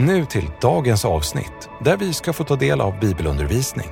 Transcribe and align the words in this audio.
Nu 0.00 0.24
till 0.24 0.50
dagens 0.60 1.04
avsnitt 1.04 1.68
där 1.84 1.96
vi 1.96 2.12
ska 2.12 2.32
få 2.32 2.44
ta 2.44 2.56
del 2.56 2.80
av 2.80 3.00
bibelundervisning. 3.00 3.86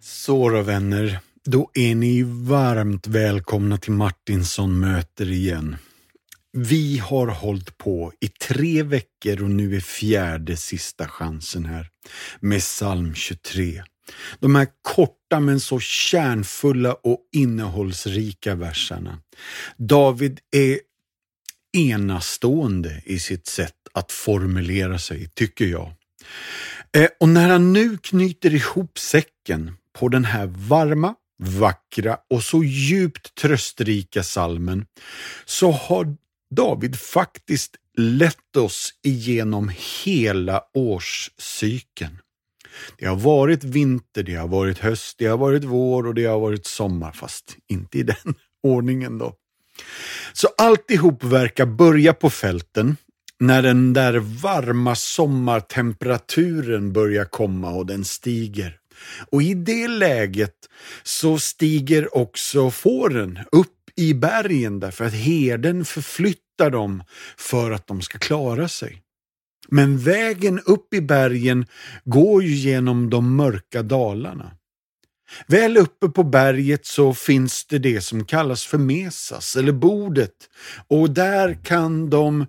Så 0.00 0.50
då 0.50 0.62
vänner, 0.62 1.18
då 1.44 1.70
är 1.74 1.94
ni 1.94 2.22
varmt 2.22 3.06
välkomna 3.06 3.76
till 3.76 3.92
Martinsson 3.92 4.80
möter 4.80 5.30
igen. 5.30 5.76
Vi 6.58 6.98
har 6.98 7.26
hållit 7.26 7.78
på 7.78 8.12
i 8.20 8.28
tre 8.28 8.82
veckor 8.82 9.42
och 9.42 9.50
nu 9.50 9.76
är 9.76 9.80
fjärde 9.80 10.56
sista 10.56 11.08
chansen 11.08 11.66
här 11.66 11.88
med 12.40 12.60
psalm 12.60 13.14
23. 13.14 13.82
De 14.38 14.54
här 14.54 14.68
korta 14.82 15.40
men 15.40 15.60
så 15.60 15.80
kärnfulla 15.80 16.94
och 16.94 17.20
innehållsrika 17.32 18.54
verserna. 18.54 19.18
David 19.76 20.40
är 20.56 20.80
enastående 21.76 23.02
i 23.04 23.18
sitt 23.18 23.46
sätt 23.46 23.74
att 23.92 24.12
formulera 24.12 24.98
sig, 24.98 25.28
tycker 25.34 25.64
jag. 25.64 25.92
Eh, 26.96 27.08
och 27.20 27.28
när 27.28 27.48
han 27.48 27.72
nu 27.72 27.98
knyter 27.98 28.54
ihop 28.54 28.98
säcken 28.98 29.76
på 29.98 30.08
den 30.08 30.24
här 30.24 30.46
varma, 30.46 31.14
vackra 31.38 32.18
och 32.30 32.42
så 32.42 32.64
djupt 32.64 33.34
tröstrika 33.34 34.22
salmen 34.22 34.86
så 35.44 35.70
har 35.70 36.16
David 36.50 37.00
faktiskt 37.00 37.76
lett 37.96 38.56
oss 38.56 38.90
igenom 39.02 39.70
hela 40.04 40.62
årscykeln. 40.74 42.18
Det 42.98 43.06
har 43.06 43.16
varit 43.16 43.64
vinter, 43.64 44.22
det 44.22 44.34
har 44.34 44.48
varit 44.48 44.78
höst, 44.78 45.18
det 45.18 45.26
har 45.26 45.36
varit 45.38 45.64
vår 45.64 46.06
och 46.06 46.14
det 46.14 46.24
har 46.24 46.40
varit 46.40 46.66
sommar, 46.66 47.12
fast 47.12 47.56
inte 47.68 47.98
i 47.98 48.02
den 48.02 48.34
ordningen 48.62 49.18
då. 49.18 49.34
Så 50.32 50.48
alltihop 50.58 51.24
verkar 51.24 51.66
börja 51.66 52.14
på 52.14 52.30
fälten 52.30 52.96
när 53.38 53.62
den 53.62 53.92
där 53.92 54.14
varma 54.18 54.94
sommartemperaturen 54.94 56.92
börjar 56.92 57.24
komma 57.24 57.70
och 57.70 57.86
den 57.86 58.04
stiger. 58.04 58.78
Och 59.30 59.42
i 59.42 59.54
det 59.54 59.88
läget 59.88 60.54
så 61.02 61.38
stiger 61.38 62.16
också 62.16 62.70
fåren 62.70 63.38
upp 63.52 63.75
i 63.96 64.14
bergen 64.14 64.80
därför 64.80 65.04
att 65.04 65.12
herden 65.12 65.84
förflyttar 65.84 66.70
dem 66.70 67.02
för 67.36 67.70
att 67.70 67.86
de 67.86 68.02
ska 68.02 68.18
klara 68.18 68.68
sig. 68.68 69.02
Men 69.68 69.98
vägen 69.98 70.60
upp 70.60 70.94
i 70.94 71.00
bergen 71.00 71.66
går 72.04 72.42
ju 72.42 72.54
genom 72.54 73.10
de 73.10 73.36
mörka 73.36 73.82
dalarna. 73.82 74.52
Väl 75.46 75.76
uppe 75.76 76.08
på 76.08 76.24
berget 76.24 76.86
så 76.86 77.14
finns 77.14 77.66
det 77.66 77.78
det 77.78 78.00
som 78.00 78.24
kallas 78.24 78.64
för 78.64 78.78
mesas 78.78 79.56
eller 79.56 79.72
bordet 79.72 80.50
och 80.88 81.10
där 81.10 81.64
kan 81.64 82.10
de 82.10 82.46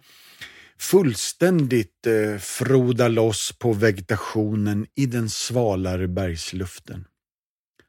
fullständigt 0.79 2.07
eh, 2.07 2.39
froda 2.39 3.07
loss 3.07 3.53
på 3.59 3.73
vegetationen 3.73 4.85
i 4.95 5.05
den 5.05 5.29
svalare 5.29 6.07
bergsluften. 6.07 7.05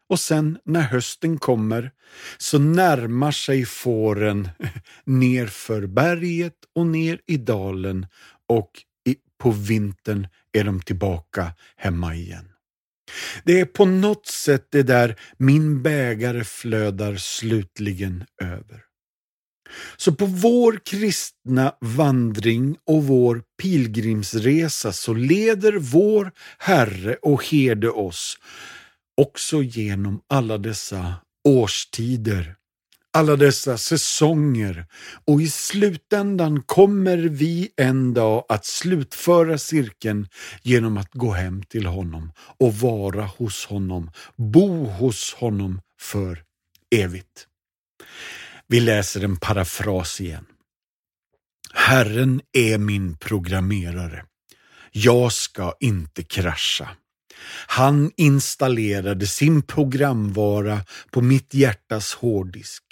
Och 0.08 0.20
sen 0.20 0.58
när 0.64 0.80
hösten 0.80 1.38
kommer 1.38 1.90
så 2.38 2.58
närmar 2.58 3.32
sig 3.32 3.64
fåren 3.64 4.48
nerför 5.04 5.86
berget 5.86 6.54
och 6.74 6.86
ner 6.86 7.20
i 7.26 7.36
dalen 7.36 8.06
och 8.48 8.70
på 9.38 9.50
vintern 9.50 10.28
är 10.52 10.64
de 10.64 10.80
tillbaka 10.80 11.52
hemma 11.76 12.14
igen. 12.14 12.48
Det 13.44 13.60
är 13.60 13.64
på 13.64 13.84
något 13.84 14.26
sätt 14.26 14.66
det 14.70 14.82
där 14.82 15.16
min 15.36 15.82
bägare 15.82 16.44
flödar 16.44 17.16
slutligen 17.16 18.24
över. 18.42 18.84
Så 19.96 20.12
på 20.12 20.26
vår 20.26 20.80
kristna 20.84 21.74
vandring 21.80 22.76
och 22.86 23.04
vår 23.04 23.42
pilgrimsresa 23.62 24.92
så 24.92 25.14
leder 25.14 25.72
vår 25.72 26.32
Herre 26.58 27.14
och 27.22 27.44
herde 27.44 27.90
oss 27.90 28.38
också 29.18 29.62
genom 29.62 30.20
alla 30.28 30.58
dessa 30.58 31.14
årstider, 31.44 32.54
alla 33.12 33.36
dessa 33.36 33.78
säsonger 33.78 34.86
och 35.24 35.42
i 35.42 35.48
slutändan 35.48 36.62
kommer 36.62 37.16
vi 37.16 37.70
en 37.76 38.14
dag 38.14 38.44
att 38.48 38.66
slutföra 38.66 39.58
cirkeln 39.58 40.28
genom 40.62 40.96
att 40.96 41.12
gå 41.12 41.32
hem 41.32 41.62
till 41.62 41.86
honom 41.86 42.32
och 42.36 42.74
vara 42.74 43.24
hos 43.24 43.66
honom, 43.66 44.10
bo 44.36 44.84
hos 44.84 45.34
honom 45.34 45.80
för 46.00 46.44
evigt. 46.90 47.46
Vi 48.66 48.80
läser 48.80 49.24
en 49.24 49.36
parafras 49.36 50.20
igen. 50.20 50.46
Herren 51.74 52.40
är 52.52 52.78
min 52.78 53.16
programmerare. 53.16 54.24
Jag 54.92 55.32
ska 55.32 55.74
inte 55.80 56.22
krascha. 56.22 56.88
Han 57.66 58.10
installerade 58.16 59.26
sin 59.26 59.62
programvara 59.62 60.80
på 61.10 61.20
mitt 61.20 61.54
hjärtas 61.54 62.14
hårddisk. 62.14 62.82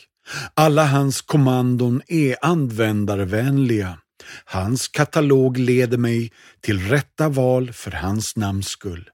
Alla 0.55 0.85
hans 0.85 1.21
kommandon 1.21 2.03
är 2.07 2.37
användarvänliga. 2.43 3.99
Hans 4.45 4.89
katalog 4.89 5.59
leder 5.59 5.99
mig 5.99 6.33
till 6.61 6.89
rätta 6.89 7.29
val 7.29 7.73
för 7.73 7.91
hans 7.91 8.37
namns 8.37 8.69
skull. 8.69 9.11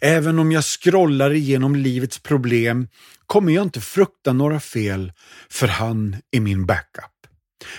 Även 0.00 0.38
om 0.38 0.52
jag 0.52 0.64
scrollar 0.64 1.32
igenom 1.32 1.76
livets 1.76 2.18
problem 2.18 2.88
kommer 3.26 3.52
jag 3.52 3.62
inte 3.62 3.80
frukta 3.80 4.32
några 4.32 4.60
fel, 4.60 5.12
för 5.50 5.68
han 5.68 6.16
är 6.30 6.40
min 6.40 6.66
backup. 6.66 7.12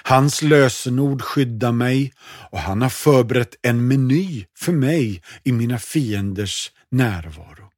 Hans 0.04 0.42
lösenord 0.42 1.22
skyddar 1.22 1.72
mig 1.72 2.14
och 2.52 2.60
han 2.60 2.82
har 2.82 2.90
förberett 2.90 3.56
en 3.62 3.88
meny 3.88 4.46
för 4.58 4.72
mig 4.72 5.22
i 5.44 5.52
mina 5.52 5.80
fienders 5.80 6.72
närvaro. 6.92 7.72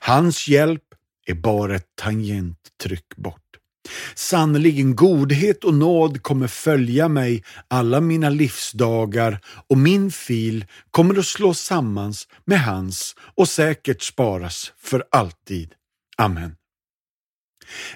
Hans 0.00 0.48
hjälp 0.48 0.82
är 1.26 1.34
bara 1.34 1.76
ett 1.76 1.90
tangenttryck 1.94 3.16
bort. 3.16 3.42
Sannerligen 4.14 4.96
godhet 4.96 5.64
och 5.64 5.74
nåd 5.74 6.22
kommer 6.22 6.46
följa 6.46 7.08
mig 7.08 7.44
alla 7.68 8.00
mina 8.00 8.28
livsdagar 8.28 9.40
och 9.68 9.78
min 9.78 10.10
fil 10.10 10.64
kommer 10.90 11.18
att 11.18 11.26
slås 11.26 11.60
samman 11.60 12.14
med 12.44 12.60
hans 12.60 13.16
och 13.18 13.48
säkert 13.48 14.02
sparas 14.02 14.72
för 14.78 15.04
alltid. 15.10 15.74
Amen. 16.16 16.56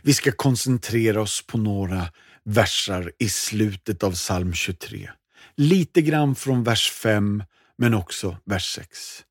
Vi 0.02 0.14
ska 0.14 0.32
koncentrera 0.32 1.20
oss 1.20 1.46
på 1.46 1.58
några 1.58 2.08
versar 2.44 3.12
i 3.18 3.28
slutet 3.28 4.02
av 4.02 4.12
psalm 4.12 4.52
23. 4.52 5.10
Lite 5.56 6.02
grann 6.02 6.34
från 6.34 6.64
vers 6.64 6.90
5 6.90 7.44
men 7.78 7.94
också 7.94 8.36
vers 8.44 8.74
6. 8.74 9.24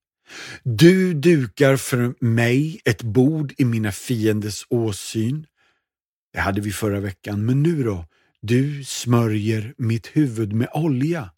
Du 0.63 1.13
dukar 1.13 1.77
för 1.77 2.25
mig 2.25 2.81
ett 2.85 3.03
bord 3.03 3.53
i 3.57 3.65
mina 3.65 3.91
fienders 3.91 4.65
åsyn. 4.69 5.45
Det 6.33 6.39
hade 6.39 6.61
vi 6.61 6.71
förra 6.71 6.99
veckan, 6.99 7.45
men 7.45 7.63
nu 7.63 7.83
då? 7.83 8.05
Du 8.41 8.83
smörjer 8.83 9.73
mitt 9.77 10.07
huvud 10.07 10.53
med 10.53 10.69
olja. 10.73 11.31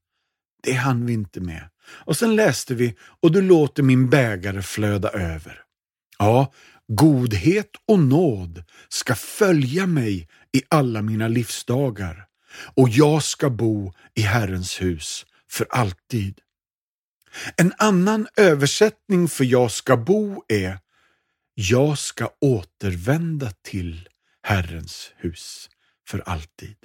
Det 0.63 0.73
hann 0.73 1.05
vi 1.05 1.13
inte 1.13 1.39
med. 1.39 1.69
Och 1.87 2.17
sen 2.17 2.35
läste 2.35 2.75
vi, 2.75 2.95
och 3.21 3.31
du 3.31 3.41
låter 3.41 3.83
min 3.83 4.09
bägare 4.09 4.61
flöda 4.61 5.09
över. 5.09 5.61
Ja, 6.19 6.53
godhet 6.87 7.69
och 7.87 7.99
nåd 7.99 8.63
ska 8.89 9.15
följa 9.15 9.87
mig 9.87 10.27
i 10.53 10.61
alla 10.69 11.01
mina 11.01 11.27
livsdagar 11.27 12.25
och 12.75 12.89
jag 12.89 13.23
ska 13.23 13.49
bo 13.49 13.93
i 14.15 14.21
Herrens 14.21 14.81
hus 14.81 15.25
för 15.49 15.67
alltid. 15.69 16.39
En 17.57 17.73
annan 17.77 18.27
översättning 18.37 19.27
för 19.27 19.43
jag 19.43 19.71
ska 19.71 19.97
bo 19.97 20.43
är 20.47 20.79
jag 21.53 21.97
ska 21.97 22.29
återvända 22.41 23.51
till 23.61 24.09
Herrens 24.43 25.13
hus 25.17 25.69
för 26.07 26.19
alltid. 26.19 26.75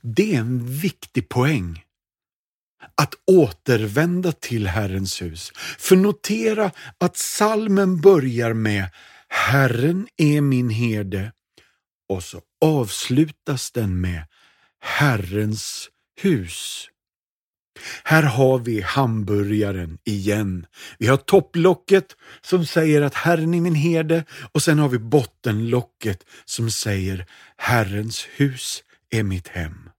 Det 0.00 0.34
är 0.34 0.38
en 0.38 0.66
viktig 0.66 1.28
poäng. 1.28 1.84
att 2.94 3.14
återvända 3.26 4.32
till 4.32 4.66
Herrens 4.66 5.22
hus. 5.22 5.52
För 5.78 5.96
notera 5.96 6.70
att 6.98 7.16
salmen 7.16 8.00
börjar 8.00 8.52
med 8.52 8.90
Herren 9.28 10.08
är 10.16 10.40
min 10.40 10.70
herde 10.70 11.32
och 12.08 12.24
så 12.24 12.40
avslutas 12.60 13.70
den 13.72 14.00
med 14.00 14.26
Herrens 14.80 15.88
hus. 16.20 16.88
Här 18.08 18.22
har 18.22 18.58
vi 18.58 18.80
hamburgaren 18.80 19.98
igen. 20.04 20.66
Vi 20.98 21.06
har 21.06 21.16
topplocket 21.16 22.06
som 22.40 22.66
säger 22.66 23.02
att 23.02 23.14
Herren 23.14 23.54
är 23.54 23.60
min 23.60 23.74
herde 23.74 24.24
och 24.52 24.62
sen 24.62 24.78
har 24.78 24.88
vi 24.88 24.98
bottenlocket 24.98 26.24
som 26.44 26.70
säger 26.70 27.26
Herrens 27.56 28.26
hus 28.36 28.82
är 29.10 29.22
mitt 29.22 29.48
hem. 29.48 29.90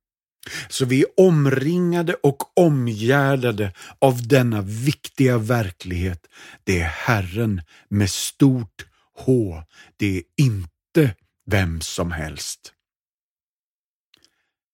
Så 0.69 0.85
vi 0.85 1.01
är 1.01 1.07
omringade 1.17 2.13
och 2.13 2.59
omgärdade 2.59 3.73
av 4.00 4.27
denna 4.27 4.61
viktiga 4.61 5.38
verklighet. 5.38 6.27
Det 6.63 6.79
är 6.79 6.88
Herren 6.88 7.61
med 7.89 8.09
stort 8.09 8.85
H. 9.17 9.63
Det 9.97 10.17
är 10.17 10.23
inte 10.38 11.15
vem 11.45 11.81
som 11.81 12.11
helst. 12.11 12.73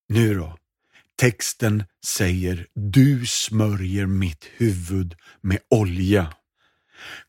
Nu 0.10 0.34
då? 0.34 0.58
Texten 1.18 1.84
säger 2.06 2.68
Du 2.74 3.26
smörjer 3.26 4.06
mitt 4.06 4.46
huvud 4.58 5.16
med 5.42 5.60
olja. 5.70 6.34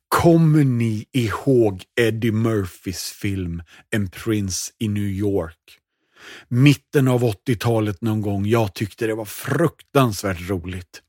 Kommer 0.09 0.65
ni 0.65 1.05
ihåg 1.13 1.83
Eddie 2.01 2.33
Murphys 2.33 3.11
film 3.11 3.63
En 3.91 4.11
prins 4.11 4.73
i 4.79 4.89
New 4.89 5.09
York? 5.09 5.79
Mitten 6.49 7.09
av 7.09 7.23
80-talet 7.23 8.03
någon 8.03 8.21
gång. 8.21 8.47
Jag 8.47 8.75
tyckte 8.75 9.07
det 9.07 9.15
var 9.15 9.25
fruktansvärt 9.25 10.49
roligt. 10.49 11.03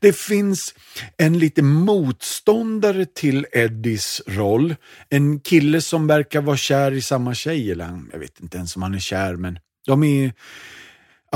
Det 0.00 0.16
finns 0.16 0.74
en 1.16 1.38
lite 1.38 1.62
motståndare 1.62 3.06
till 3.06 3.46
Eddies 3.52 4.22
roll. 4.26 4.74
En 5.08 5.40
kille 5.40 5.80
som 5.80 6.06
verkar 6.06 6.40
vara 6.40 6.56
kär 6.56 6.92
i 6.92 7.02
samma 7.02 7.34
tjej, 7.34 7.72
eller 7.72 8.00
jag 8.12 8.18
vet 8.18 8.40
inte 8.40 8.56
ens 8.56 8.76
om 8.76 8.82
han 8.82 8.94
är 8.94 8.98
kär, 8.98 9.36
men 9.36 9.58
de 9.86 10.02
är 10.02 10.32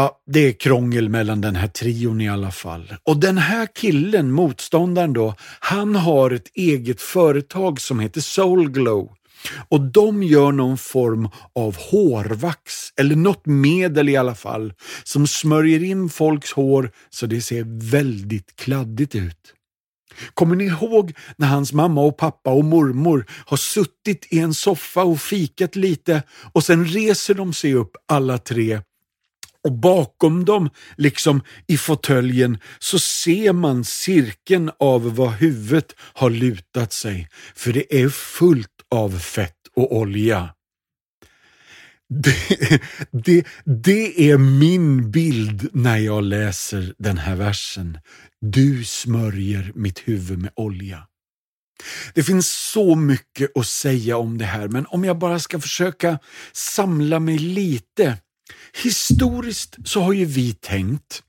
Ja, 0.00 0.20
det 0.26 0.41
är 0.41 0.52
krångel 0.52 1.08
mellan 1.08 1.41
den 1.41 1.56
här 1.56 1.69
trion 1.69 2.20
i 2.20 2.29
alla 2.29 2.50
fall. 2.50 2.94
Och 3.05 3.17
den 3.17 3.38
här 3.38 3.69
killen, 3.75 4.32
motståndaren 4.32 5.12
då, 5.12 5.35
han 5.61 5.97
har 5.97 6.31
ett 6.31 6.49
eget 6.55 7.00
företag 7.00 7.81
som 7.81 8.00
heter 8.00 8.20
Soulglow. 8.20 9.11
Och 9.69 9.81
de 9.81 10.23
gör 10.23 10.52
någon 10.52 10.79
form 10.79 11.29
av 11.55 11.76
hårvax, 11.76 12.75
eller 13.00 13.17
något 13.17 13.47
medel 13.47 14.08
i 14.08 14.17
alla 14.17 14.35
fall, 14.35 14.73
som 15.05 15.26
smörjer 15.26 15.85
in 15.85 16.08
folks 16.08 16.53
hår 16.53 16.91
så 17.11 17.26
det 17.26 17.41
ser 17.41 17.91
väldigt 17.91 18.56
kladdigt 18.56 19.14
ut. 19.14 19.55
Kommer 20.35 20.56
ni 20.56 20.64
ihåg 20.64 21.12
när 21.37 21.46
hans 21.46 21.73
mamma 21.73 22.00
och 22.00 22.17
pappa 22.17 22.50
och 22.50 22.64
mormor 22.64 23.26
har 23.46 23.56
suttit 23.56 24.26
i 24.31 24.38
en 24.38 24.55
soffa 24.55 25.03
och 25.03 25.20
fikat 25.20 25.76
lite 25.76 26.23
och 26.53 26.64
sen 26.64 26.85
reser 26.85 27.35
de 27.35 27.53
sig 27.53 27.75
upp 27.75 27.96
alla 28.08 28.38
tre 28.38 28.81
och 29.64 29.72
bakom 29.72 30.44
dem, 30.44 30.70
liksom 30.96 31.42
i 31.66 31.76
fåtöljen, 31.76 32.58
så 32.78 32.98
ser 32.98 33.52
man 33.52 33.84
cirkeln 33.84 34.70
av 34.78 35.16
vad 35.16 35.30
huvudet 35.32 35.94
har 35.98 36.30
lutat 36.30 36.92
sig, 36.92 37.28
för 37.54 37.72
det 37.72 38.02
är 38.02 38.08
fullt 38.08 38.68
av 38.90 39.18
fett 39.18 39.56
och 39.76 39.96
olja. 39.96 40.54
Det, 42.08 42.80
det, 43.12 43.46
det 43.64 44.30
är 44.30 44.38
min 44.38 45.10
bild 45.10 45.68
när 45.72 45.96
jag 45.96 46.22
läser 46.22 46.94
den 46.98 47.18
här 47.18 47.36
versen. 47.36 47.98
Du 48.40 48.84
smörjer 48.84 49.72
mitt 49.74 49.98
huvud 49.98 50.38
med 50.38 50.52
olja. 50.56 51.06
Det 52.14 52.22
finns 52.22 52.70
så 52.72 52.94
mycket 52.94 53.56
att 53.56 53.66
säga 53.66 54.16
om 54.16 54.38
det 54.38 54.44
här, 54.44 54.68
men 54.68 54.86
om 54.86 55.04
jag 55.04 55.18
bara 55.18 55.38
ska 55.38 55.60
försöka 55.60 56.18
samla 56.52 57.20
mig 57.20 57.38
lite 57.38 58.18
Historiskt 58.82 59.76
så 59.85 60.00
har 60.00 60.12
ju 60.12 60.25
vi 60.25 60.52
tänkt 60.52 61.23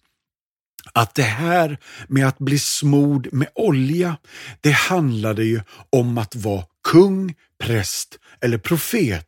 att 0.94 1.16
det 1.16 1.24
här 1.24 1.78
med 2.08 2.28
att 2.28 2.40
bli 2.40 2.60
smord 2.60 3.34
med 3.34 3.48
olja, 3.56 4.18
det 4.62 4.72
handlade 4.72 5.44
ju 5.44 5.62
om 5.90 6.18
att 6.18 6.36
vara 6.36 6.66
kung, 6.84 7.36
präst 7.60 8.20
eller 8.42 8.58
profet. 8.58 9.28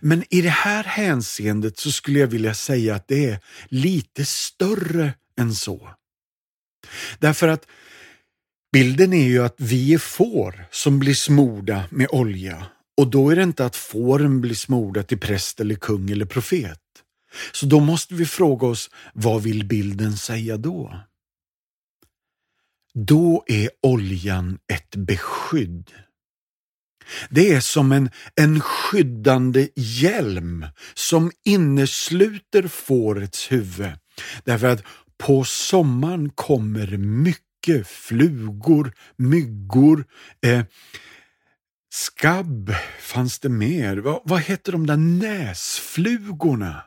Men 0.00 0.24
i 0.30 0.40
det 0.40 0.50
här 0.50 0.84
hänseendet 0.84 1.78
så 1.78 1.92
skulle 1.92 2.18
jag 2.18 2.26
vilja 2.26 2.54
säga 2.54 2.94
att 2.94 3.08
det 3.08 3.30
är 3.30 3.40
lite 3.68 4.24
större 4.24 5.14
än 5.38 5.54
så. 5.54 5.90
Därför 7.18 7.48
att 7.48 7.66
bilden 8.72 9.12
är 9.12 9.26
ju 9.26 9.44
att 9.44 9.54
vi 9.56 9.94
är 9.94 9.98
får 9.98 10.64
som 10.70 10.98
blir 10.98 11.14
smorda 11.14 11.84
med 11.90 12.08
olja 12.10 12.66
och 12.96 13.10
då 13.10 13.30
är 13.30 13.36
det 13.36 13.42
inte 13.42 13.66
att 13.66 13.76
fåren 13.76 14.40
blir 14.40 14.54
smorda 14.54 15.02
till 15.02 15.18
präst 15.18 15.60
eller 15.60 15.74
kung 15.74 16.10
eller 16.10 16.26
profet. 16.26 16.80
Så 17.52 17.66
då 17.66 17.80
måste 17.80 18.14
vi 18.14 18.26
fråga 18.26 18.66
oss, 18.66 18.90
vad 19.14 19.42
vill 19.42 19.64
bilden 19.64 20.16
säga 20.16 20.56
då? 20.56 21.00
Då 22.94 23.44
är 23.46 23.70
oljan 23.82 24.58
ett 24.72 24.96
beskydd. 24.96 25.90
Det 27.30 27.52
är 27.52 27.60
som 27.60 27.92
en, 27.92 28.10
en 28.34 28.60
skyddande 28.60 29.68
hjälm 29.76 30.66
som 30.94 31.30
innesluter 31.44 32.68
fårets 32.68 33.52
huvud. 33.52 33.92
Därför 34.44 34.66
att 34.66 34.82
på 35.18 35.44
sommaren 35.44 36.30
kommer 36.30 36.96
mycket 36.96 37.88
flugor, 37.88 38.92
myggor, 39.16 40.04
eh, 40.46 40.64
Skabb 41.94 42.74
fanns 43.00 43.38
det 43.38 43.48
mer. 43.48 43.96
Vad, 43.96 44.20
vad 44.24 44.40
hette 44.40 44.72
de 44.72 44.86
där 44.86 44.96
näsflugorna? 44.96 46.84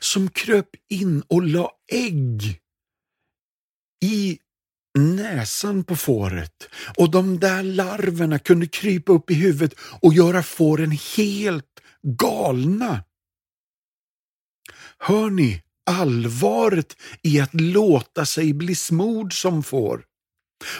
Som 0.00 0.30
kröp 0.30 0.68
in 0.88 1.22
och 1.28 1.42
la 1.42 1.72
ägg 1.92 2.60
i 4.04 4.38
näsan 4.98 5.84
på 5.84 5.96
fåret 5.96 6.68
och 6.98 7.10
de 7.10 7.40
där 7.40 7.62
larverna 7.62 8.38
kunde 8.38 8.66
krypa 8.66 9.12
upp 9.12 9.30
i 9.30 9.34
huvudet 9.34 9.78
och 10.02 10.14
göra 10.14 10.42
fåren 10.42 10.98
helt 11.16 11.80
galna. 12.02 13.04
Hör 14.98 15.30
ni 15.30 15.62
allvaret 15.86 16.96
i 17.22 17.40
att 17.40 17.60
låta 17.60 18.26
sig 18.26 18.52
bli 18.52 18.74
smord 18.74 19.40
som 19.40 19.62
får? 19.62 20.09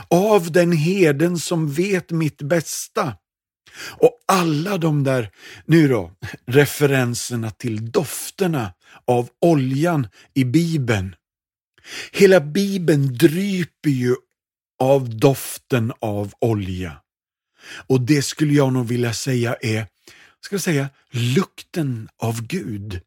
Av 0.08 0.52
den 0.52 0.72
heden 0.72 1.38
som 1.38 1.72
vet 1.72 2.10
mitt 2.10 2.42
bästa. 2.42 3.16
Och 3.88 4.12
alla 4.28 4.78
de 4.78 5.04
där, 5.04 5.30
nu 5.64 5.88
då, 5.88 6.12
referenserna 6.46 7.50
till 7.50 7.90
dofterna 7.90 8.72
av 9.04 9.28
oljan 9.40 10.08
i 10.34 10.44
Bibeln. 10.44 11.14
Hela 12.12 12.40
Bibeln 12.40 13.18
dryper 13.18 13.90
ju 13.90 14.14
av 14.78 15.18
doften 15.18 15.92
av 16.00 16.32
olja. 16.40 17.00
Och 17.86 18.00
det 18.00 18.22
skulle 18.22 18.52
jag 18.52 18.72
nog 18.72 18.86
vilja 18.86 19.12
säga 19.12 19.56
är, 19.60 19.86
ska 20.40 20.54
jag 20.54 20.62
säga, 20.62 20.88
lukten 21.10 22.08
av 22.16 22.42
Gud. 22.42 23.00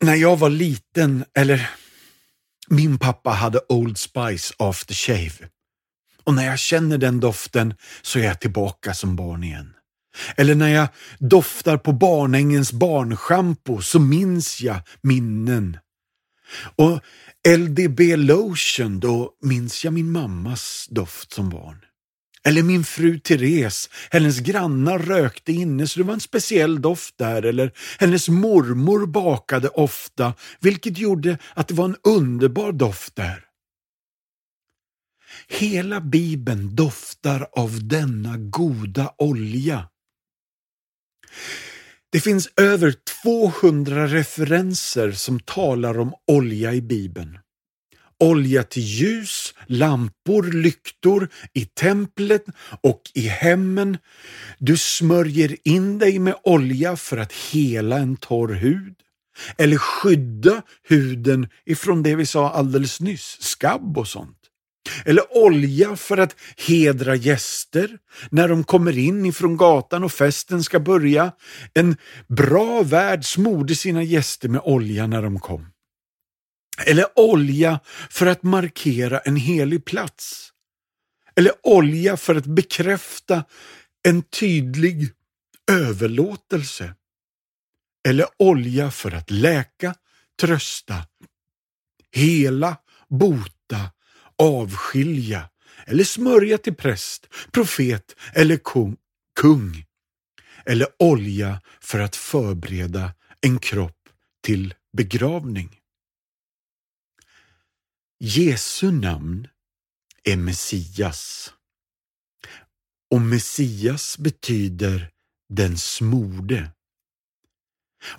När 0.00 0.14
jag 0.14 0.36
var 0.36 0.50
liten, 0.50 1.24
eller 1.34 1.70
min 2.68 2.98
pappa 2.98 3.30
hade 3.30 3.60
Old 3.68 3.98
Spice 3.98 4.54
After 4.58 4.94
Shave. 4.94 5.48
Och 6.24 6.34
när 6.34 6.46
jag 6.46 6.58
känner 6.58 6.98
den 6.98 7.20
doften 7.20 7.74
så 8.02 8.18
är 8.18 8.24
jag 8.24 8.40
tillbaka 8.40 8.94
som 8.94 9.16
barn 9.16 9.44
igen. 9.44 9.74
Eller 10.36 10.54
när 10.54 10.68
jag 10.68 10.88
doftar 11.18 11.76
på 11.76 11.92
barnängens 11.92 12.72
barnschampo 12.72 13.80
så 13.80 13.98
minns 13.98 14.60
jag 14.60 14.80
minnen. 15.02 15.78
Och 16.76 17.00
LDB 17.48 18.00
Lotion, 18.16 19.00
då 19.00 19.30
minns 19.42 19.84
jag 19.84 19.92
min 19.92 20.12
mammas 20.12 20.86
doft 20.90 21.32
som 21.32 21.50
barn. 21.50 21.78
Eller 22.48 22.62
min 22.62 22.84
fru 22.84 23.18
Therese, 23.18 23.90
hennes 24.10 24.38
grannar 24.38 24.98
rökte 24.98 25.52
inne 25.52 25.86
så 25.86 26.00
det 26.00 26.06
var 26.06 26.14
en 26.14 26.20
speciell 26.20 26.80
doft 26.82 27.18
där. 27.18 27.42
Eller 27.42 27.72
hennes 27.98 28.28
mormor 28.28 29.06
bakade 29.06 29.68
ofta, 29.68 30.34
vilket 30.60 30.98
gjorde 30.98 31.38
att 31.54 31.68
det 31.68 31.74
var 31.74 31.84
en 31.84 31.96
underbar 32.02 32.72
doft 32.72 33.16
där. 33.16 33.44
Hela 35.48 36.00
bibeln 36.00 36.76
doftar 36.76 37.48
av 37.52 37.88
denna 37.88 38.36
goda 38.36 39.14
olja. 39.18 39.88
Det 42.12 42.20
finns 42.20 42.48
över 42.56 42.94
200 43.22 44.06
referenser 44.06 45.12
som 45.12 45.40
talar 45.40 45.98
om 45.98 46.14
olja 46.26 46.74
i 46.74 46.82
bibeln 46.82 47.38
olja 48.20 48.62
till 48.62 48.82
ljus, 48.82 49.54
lampor, 49.66 50.42
lyktor, 50.42 51.28
i 51.54 51.64
templet 51.64 52.44
och 52.82 53.02
i 53.14 53.28
hemmen. 53.28 53.98
Du 54.58 54.76
smörjer 54.76 55.56
in 55.64 55.98
dig 55.98 56.18
med 56.18 56.34
olja 56.42 56.96
för 56.96 57.16
att 57.16 57.32
hela 57.32 57.98
en 57.98 58.16
torr 58.16 58.54
hud. 58.54 58.94
eller 59.58 59.76
skydda 59.76 60.62
huden 60.88 61.48
ifrån 61.66 62.02
det 62.02 62.14
vi 62.16 62.26
sa 62.26 62.50
alldeles 62.50 63.00
nyss, 63.00 63.36
skabb 63.40 63.98
och 63.98 64.08
sånt. 64.08 64.38
Eller 65.04 65.36
olja 65.36 65.96
för 65.96 66.18
att 66.18 66.36
hedra 66.68 67.14
gäster 67.14 67.98
när 68.30 68.48
de 68.48 68.64
kommer 68.64 68.98
in 68.98 69.26
ifrån 69.26 69.56
gatan 69.56 70.04
och 70.04 70.12
festen 70.12 70.62
ska 70.62 70.80
börja. 70.80 71.32
En 71.74 71.96
bra 72.28 72.82
värd 72.82 73.24
smorde 73.24 73.74
sina 73.74 74.02
gäster 74.02 74.48
med 74.48 74.60
olja 74.64 75.06
när 75.06 75.22
de 75.22 75.38
kom. 75.38 75.66
Eller 76.86 77.06
olja 77.18 77.80
för 78.10 78.26
att 78.26 78.42
markera 78.42 79.18
en 79.18 79.36
helig 79.36 79.84
plats. 79.84 80.52
Eller 81.36 81.52
olja 81.62 82.16
för 82.16 82.34
att 82.34 82.46
bekräfta 82.46 83.44
en 84.02 84.22
tydlig 84.22 85.10
överlåtelse. 85.70 86.94
Eller 88.08 88.26
olja 88.38 88.90
för 88.90 89.10
att 89.10 89.30
läka, 89.30 89.94
trösta, 90.40 90.94
hela, 92.12 92.76
bota, 93.08 93.90
avskilja 94.38 95.48
eller 95.86 96.04
smörja 96.04 96.58
till 96.58 96.74
präst, 96.74 97.26
profet 97.52 98.16
eller 98.34 98.56
kung. 98.56 98.96
kung. 99.40 99.84
Eller 100.66 100.88
olja 100.98 101.60
för 101.80 101.98
att 101.98 102.16
förbereda 102.16 103.12
en 103.40 103.58
kropp 103.58 104.08
till 104.42 104.74
begravning. 104.96 105.77
Jesu 108.20 108.90
namn 108.90 109.48
är 110.24 110.36
Messias. 110.36 111.52
Och 113.10 113.20
Messias 113.20 114.18
betyder 114.18 115.10
den 115.48 115.78
smorde. 115.78 116.70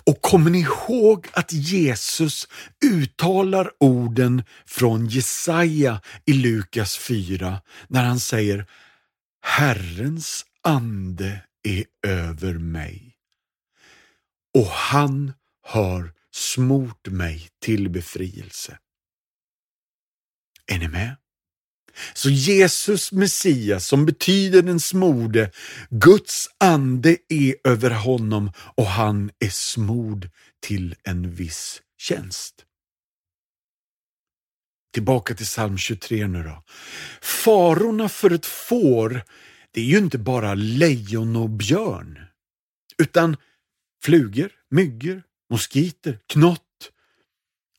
Och 0.06 0.22
kommer 0.22 0.52
ni 0.52 0.60
ihåg 0.60 1.28
att 1.32 1.54
Jesus 1.54 2.48
uttalar 2.86 3.72
orden 3.80 4.44
från 4.66 5.08
Jesaja 5.08 6.02
i 6.26 6.34
Lukas 6.34 6.98
4 6.98 7.62
när 7.88 8.04
han 8.04 8.20
säger 8.20 8.66
Herrens 9.42 10.46
ande 10.64 11.42
är 11.64 11.86
över 12.08 12.54
mig 12.54 13.16
och 14.54 14.68
han 14.68 15.34
har 15.62 16.14
smort 16.32 17.08
mig 17.08 17.50
till 17.62 17.90
befrielse. 17.90 18.80
Är 20.70 20.80
ni 20.80 20.88
med? 20.88 21.16
Så 22.14 22.30
Jesus 22.30 23.12
Messias 23.12 23.86
som 23.86 24.06
betyder 24.06 24.62
den 24.62 24.80
smorde, 24.80 25.52
Guds 25.90 26.50
ande 26.58 27.18
är 27.30 27.56
över 27.64 27.90
honom 27.90 28.52
och 28.76 28.86
han 28.86 29.32
är 29.40 29.50
smord 29.50 30.30
till 30.60 30.96
en 31.04 31.32
viss 31.32 31.82
tjänst. 31.98 32.66
Tillbaka 34.94 35.36
till 35.36 35.46
psalm 35.46 35.78
23 35.78 36.28
nu 36.28 36.44
då. 36.44 36.64
Farorna 37.22 38.10
för 38.10 38.32
ett 38.32 38.46
får, 38.46 39.24
det 39.72 39.82
är 39.82 39.86
ju 39.86 39.98
inte 39.98 40.18
bara 40.18 40.54
lejon 40.54 41.36
och 41.36 41.50
björn, 41.50 42.20
utan 42.98 43.38
flugor, 44.04 44.52
myggor, 44.70 45.24
moskiter, 45.50 46.20
knott 46.28 46.92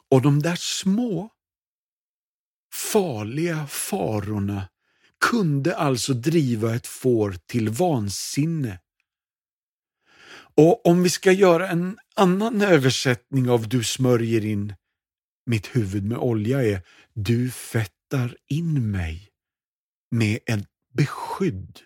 och 0.09 0.23
de 0.23 0.43
där 0.43 0.57
små 0.57 1.31
farliga 2.81 3.67
farorna 3.67 4.69
kunde 5.21 5.77
alltså 5.77 6.15
driva 6.15 6.75
ett 6.75 6.87
får 6.87 7.37
till 7.47 7.69
vansinne. 7.69 8.79
Och 10.55 10.87
om 10.87 11.03
vi 11.03 11.11
ska 11.11 11.33
göra 11.33 11.69
en 11.69 11.99
annan 12.17 12.63
översättning 12.63 13.51
av 13.51 13.69
du 13.69 13.85
smörjer 13.85 14.45
in 14.45 14.75
mitt 15.47 15.77
huvud 15.77 16.05
med 16.05 16.19
olja 16.19 16.63
är 16.63 16.83
du 17.15 17.51
fettar 17.51 18.37
in 18.49 18.91
mig 18.91 19.29
med 20.11 20.39
ett 20.47 20.69
beskydd. 20.95 21.81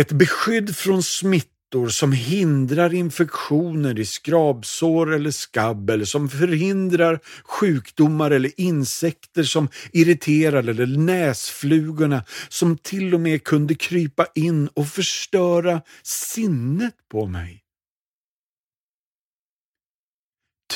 Ett 0.00 0.12
beskydd 0.12 0.76
från 0.76 1.02
smitta 1.02 1.51
mattor 1.72 1.88
som 1.88 2.12
hindrar 2.12 2.94
infektioner 2.94 3.98
i 3.98 4.04
skrabsår 4.04 5.14
eller 5.14 5.30
skabb 5.30 5.90
eller 5.90 6.04
som 6.04 6.28
förhindrar 6.28 7.20
sjukdomar 7.44 8.30
eller 8.30 8.60
insekter 8.60 9.42
som 9.42 9.68
irriterar 9.92 10.68
eller 10.68 10.86
näsflugorna 10.86 12.24
som 12.48 12.78
till 12.78 13.14
och 13.14 13.20
med 13.20 13.44
kunde 13.44 13.74
krypa 13.74 14.26
in 14.34 14.68
och 14.68 14.88
förstöra 14.88 15.82
sinnet 16.02 16.94
på 17.08 17.26
mig. 17.26 17.62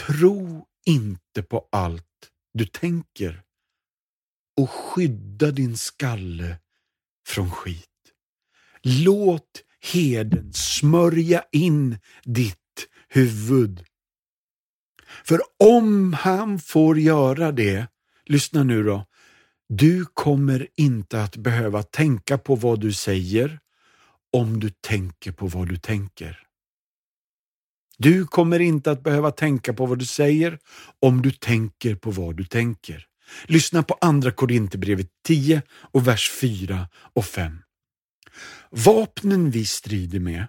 Tro 0.07 0.67
inte 0.87 1.43
på 1.43 1.69
allt 1.73 2.31
du 2.55 2.67
tänker 2.67 3.43
och 4.57 4.71
skydda 4.71 5.51
din 5.51 5.77
skalle 5.77 6.59
från 7.27 7.51
skit. 7.51 7.85
Låt 8.83 9.66
heden 9.81 10.53
smörja 10.53 11.43
in 11.53 11.99
ditt 12.25 12.89
huvud. 13.09 13.85
För 15.25 15.41
om 15.59 16.13
han 16.13 16.59
får 16.59 16.99
göra 16.99 17.53
det, 17.53 17.87
lyssna 18.25 18.63
nu 18.63 18.83
då, 18.83 19.07
du 19.69 20.05
kommer 20.05 20.69
inte 20.77 21.23
att 21.23 21.37
behöva 21.37 21.83
tänka 21.83 22.39
på 22.39 22.55
vad 22.55 22.81
du 22.81 22.93
säger 22.93 23.61
om 24.33 24.61
du 24.61 24.71
tänker 24.71 25.33
på 25.33 25.47
vad 25.47 25.69
du 25.69 25.77
tänker. 25.77 26.43
Du 27.99 28.27
kommer 28.27 28.61
inte 28.61 28.91
att 28.91 29.03
behöva 29.03 29.31
tänka 29.31 29.73
på 29.73 29.87
vad 29.87 29.99
du 29.99 30.07
säger 30.07 30.59
om 31.01 31.23
du 31.23 31.31
tänker 31.31 31.95
på 31.95 32.11
vad 32.11 32.37
du 32.37 32.45
tänker. 32.45 33.07
Lyssna 33.47 33.83
på 33.83 33.99
andra 34.01 34.31
Korinthierbrevet 34.31 35.09
10 35.25 35.63
och 35.71 36.09
vers 36.09 36.31
4 36.41 36.89
och 37.15 37.25
5. 37.25 37.63
Vapnen 38.71 39.51
vi 39.51 39.67
strider 39.67 40.21
med, 40.21 40.47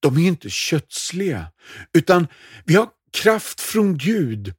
de 0.00 0.16
är 0.16 0.28
inte 0.28 0.50
kötsliga, 0.50 1.46
utan 1.92 2.26
vi 2.64 2.74
har 2.74 2.88
kraft 3.12 3.60
från 3.60 3.98
Gud 3.98 4.54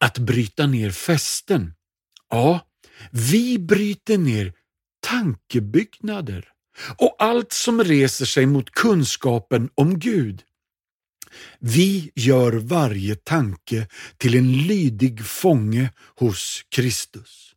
att 0.00 0.18
bryta 0.18 0.66
ner 0.66 0.90
fästen. 0.90 1.74
Ja, 2.30 2.68
vi 3.10 3.58
bryter 3.58 4.18
ner 4.18 4.52
tankebyggnader 5.00 6.48
och 6.98 7.16
allt 7.18 7.52
som 7.52 7.84
reser 7.84 8.24
sig 8.24 8.46
mot 8.46 8.70
kunskapen 8.70 9.70
om 9.74 9.98
Gud. 9.98 10.42
Vi 11.58 12.12
gör 12.14 12.52
varje 12.52 13.14
tanke 13.14 13.88
till 14.16 14.34
en 14.34 14.52
lydig 14.52 15.24
fånge 15.24 15.92
hos 16.16 16.62
Kristus. 16.68 17.53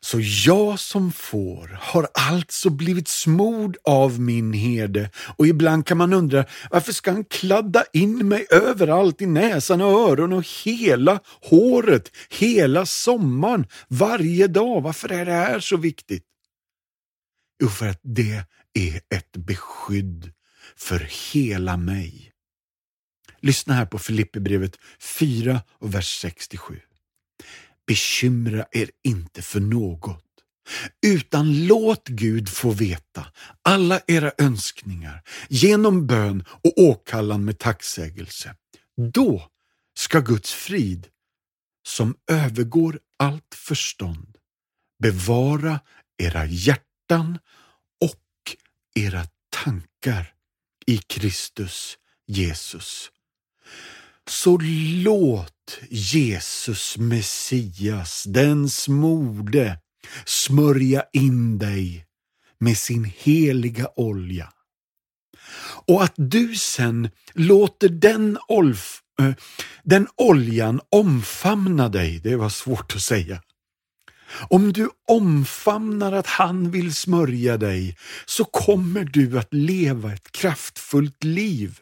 Så 0.00 0.20
jag 0.20 0.78
som 0.78 1.12
får 1.12 1.78
har 1.80 2.08
alltså 2.12 2.70
blivit 2.70 3.08
smord 3.08 3.76
av 3.84 4.20
min 4.20 4.52
herde 4.52 5.10
och 5.36 5.46
ibland 5.46 5.86
kan 5.86 5.98
man 5.98 6.12
undra 6.12 6.44
varför 6.70 6.92
ska 6.92 7.10
han 7.10 7.24
kladda 7.24 7.84
in 7.92 8.28
mig 8.28 8.46
överallt 8.50 9.22
i 9.22 9.26
näsan 9.26 9.80
och 9.80 10.10
öronen 10.10 10.38
och 10.38 10.46
hela 10.64 11.20
håret, 11.42 12.10
hela 12.28 12.86
sommaren, 12.86 13.66
varje 13.88 14.46
dag. 14.46 14.82
Varför 14.82 15.12
är 15.12 15.24
det 15.24 15.32
här 15.32 15.60
så 15.60 15.76
viktigt? 15.76 16.24
Jo, 17.62 17.68
för 17.68 17.88
att 17.88 18.00
det 18.02 18.44
är 18.74 19.00
ett 19.16 19.36
beskydd 19.36 20.32
för 20.76 21.08
hela 21.32 21.76
mig. 21.76 22.32
Lyssna 23.40 23.74
här 23.74 23.86
på 23.86 23.98
Filipperbrevet 23.98 24.78
4 25.00 25.60
och 25.78 25.94
vers 25.94 26.20
67. 26.20 26.80
Bekymra 27.86 28.66
er 28.72 28.90
inte 29.04 29.42
för 29.42 29.60
något, 29.60 30.24
utan 31.06 31.66
låt 31.66 32.08
Gud 32.08 32.48
få 32.48 32.70
veta 32.70 33.26
alla 33.62 34.00
era 34.06 34.32
önskningar 34.38 35.22
genom 35.48 36.06
bön 36.06 36.44
och 36.48 36.72
åkallan 36.76 37.44
med 37.44 37.58
tacksägelse. 37.58 38.54
Då 39.12 39.50
ska 39.98 40.20
Guds 40.20 40.52
frid, 40.52 41.08
som 41.86 42.16
övergår 42.30 43.00
allt 43.18 43.54
förstånd, 43.54 44.36
bevara 45.02 45.80
era 46.18 46.46
hjärtan 46.46 47.38
och 48.00 48.56
era 48.94 49.26
tankar 49.50 50.34
i 50.86 50.98
Kristus 50.98 51.98
Jesus. 52.26 53.10
Så 54.30 54.58
låt 55.04 55.78
Jesus 55.90 56.98
Messias, 56.98 58.24
den 58.24 58.70
smorde, 58.70 59.78
smörja 60.24 61.04
in 61.12 61.58
dig 61.58 62.04
med 62.58 62.78
sin 62.78 63.12
heliga 63.18 63.88
olja. 63.96 64.52
Och 65.86 66.04
att 66.04 66.14
du 66.16 66.54
sen 66.54 67.10
låter 67.34 67.88
den, 67.88 68.38
olf, 68.48 69.00
äh, 69.20 69.32
den 69.82 70.08
oljan 70.16 70.80
omfamna 70.90 71.88
dig, 71.88 72.20
det 72.24 72.36
var 72.36 72.48
svårt 72.48 72.96
att 72.96 73.02
säga. 73.02 73.42
Om 74.48 74.72
du 74.72 74.88
omfamnar 75.08 76.12
att 76.12 76.26
han 76.26 76.70
vill 76.70 76.94
smörja 76.94 77.56
dig 77.56 77.96
så 78.26 78.44
kommer 78.44 79.04
du 79.04 79.38
att 79.38 79.54
leva 79.54 80.12
ett 80.12 80.32
kraftfullt 80.32 81.24
liv 81.24 81.80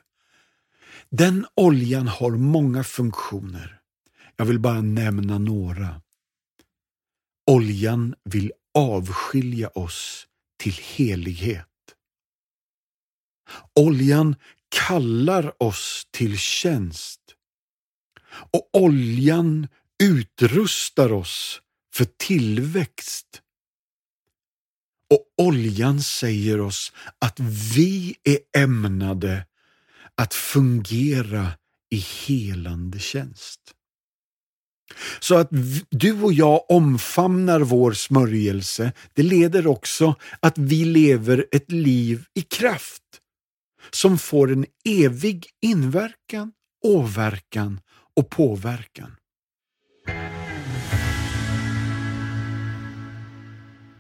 den 1.16 1.46
oljan 1.56 2.08
har 2.08 2.30
många 2.30 2.84
funktioner. 2.84 3.80
Jag 4.36 4.44
vill 4.44 4.58
bara 4.58 4.80
nämna 4.80 5.38
några. 5.38 6.02
Oljan 7.50 8.14
vill 8.24 8.52
avskilja 8.74 9.68
oss 9.68 10.26
till 10.56 10.72
helighet. 10.72 11.68
Oljan 13.80 14.36
kallar 14.68 15.62
oss 15.62 16.08
till 16.10 16.38
tjänst. 16.38 17.20
Och 18.30 18.68
oljan 18.72 19.68
utrustar 20.02 21.12
oss 21.12 21.60
för 21.94 22.04
tillväxt. 22.04 23.42
Och 25.10 25.46
oljan 25.46 26.00
säger 26.02 26.60
oss 26.60 26.92
att 27.18 27.40
vi 27.40 28.16
är 28.24 28.62
ämnade 28.62 29.46
att 30.16 30.34
fungera 30.34 31.48
i 31.90 31.96
helande 31.96 32.98
tjänst. 32.98 33.60
Så 35.20 35.34
att 35.34 35.48
du 35.90 36.22
och 36.22 36.32
jag 36.32 36.70
omfamnar 36.70 37.60
vår 37.60 37.92
smörjelse, 37.92 38.92
det 39.14 39.22
leder 39.22 39.66
också 39.66 40.14
att 40.40 40.58
vi 40.58 40.84
lever 40.84 41.46
ett 41.52 41.72
liv 41.72 42.24
i 42.34 42.42
kraft 42.42 43.02
som 43.90 44.18
får 44.18 44.52
en 44.52 44.66
evig 44.84 45.46
inverkan, 45.62 46.52
åverkan 46.84 47.80
och 48.16 48.30
påverkan. 48.30 49.16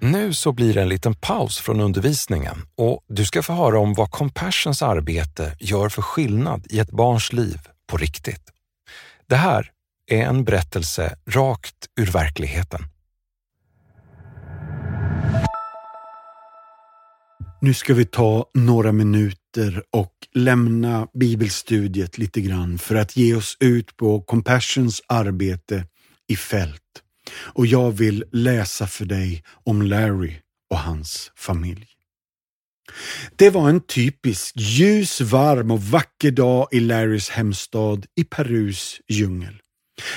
Nu 0.04 0.32
så 0.34 0.52
blir 0.52 0.74
det 0.74 0.82
en 0.82 0.88
liten 0.88 1.14
paus 1.14 1.58
från 1.58 1.80
undervisningen 1.80 2.56
och 2.76 3.04
du 3.08 3.24
ska 3.24 3.42
få 3.42 3.52
höra 3.52 3.78
om 3.78 3.94
vad 3.94 4.10
Compassions 4.10 4.82
arbete 4.82 5.56
gör 5.60 5.88
för 5.88 6.02
skillnad 6.02 6.66
i 6.70 6.78
ett 6.78 6.90
barns 6.90 7.32
liv 7.32 7.58
på 7.86 7.96
riktigt. 7.96 8.42
Det 9.26 9.36
här 9.36 9.70
är 10.10 10.22
en 10.22 10.44
berättelse 10.44 11.18
rakt 11.26 11.74
ur 12.00 12.06
verkligheten. 12.06 12.80
Nu 17.60 17.74
ska 17.74 17.94
vi 17.94 18.04
ta 18.04 18.50
några 18.54 18.92
minuter 18.92 19.82
och 19.90 20.12
lämna 20.34 21.08
bibelstudiet 21.14 22.18
lite 22.18 22.40
grann 22.40 22.78
för 22.78 22.94
att 22.94 23.16
ge 23.16 23.34
oss 23.34 23.56
ut 23.60 23.96
på 23.96 24.20
Compassions 24.20 25.02
arbete 25.08 25.86
i 26.28 26.36
fält. 26.36 27.03
Och 27.36 27.66
jag 27.66 27.90
vill 27.90 28.24
läsa 28.32 28.86
för 28.86 29.04
dig 29.04 29.42
om 29.64 29.82
Larry 29.82 30.32
och 30.70 30.78
hans 30.78 31.32
familj. 31.36 31.86
Det 33.36 33.50
var 33.50 33.68
en 33.68 33.80
typisk 33.80 34.56
ljus, 34.56 35.20
varm 35.20 35.70
och 35.70 35.82
vacker 35.82 36.30
dag 36.30 36.68
i 36.72 36.80
Larrys 36.80 37.30
hemstad 37.30 38.06
i 38.16 38.24
Perus 38.24 39.00
djungel. 39.08 39.54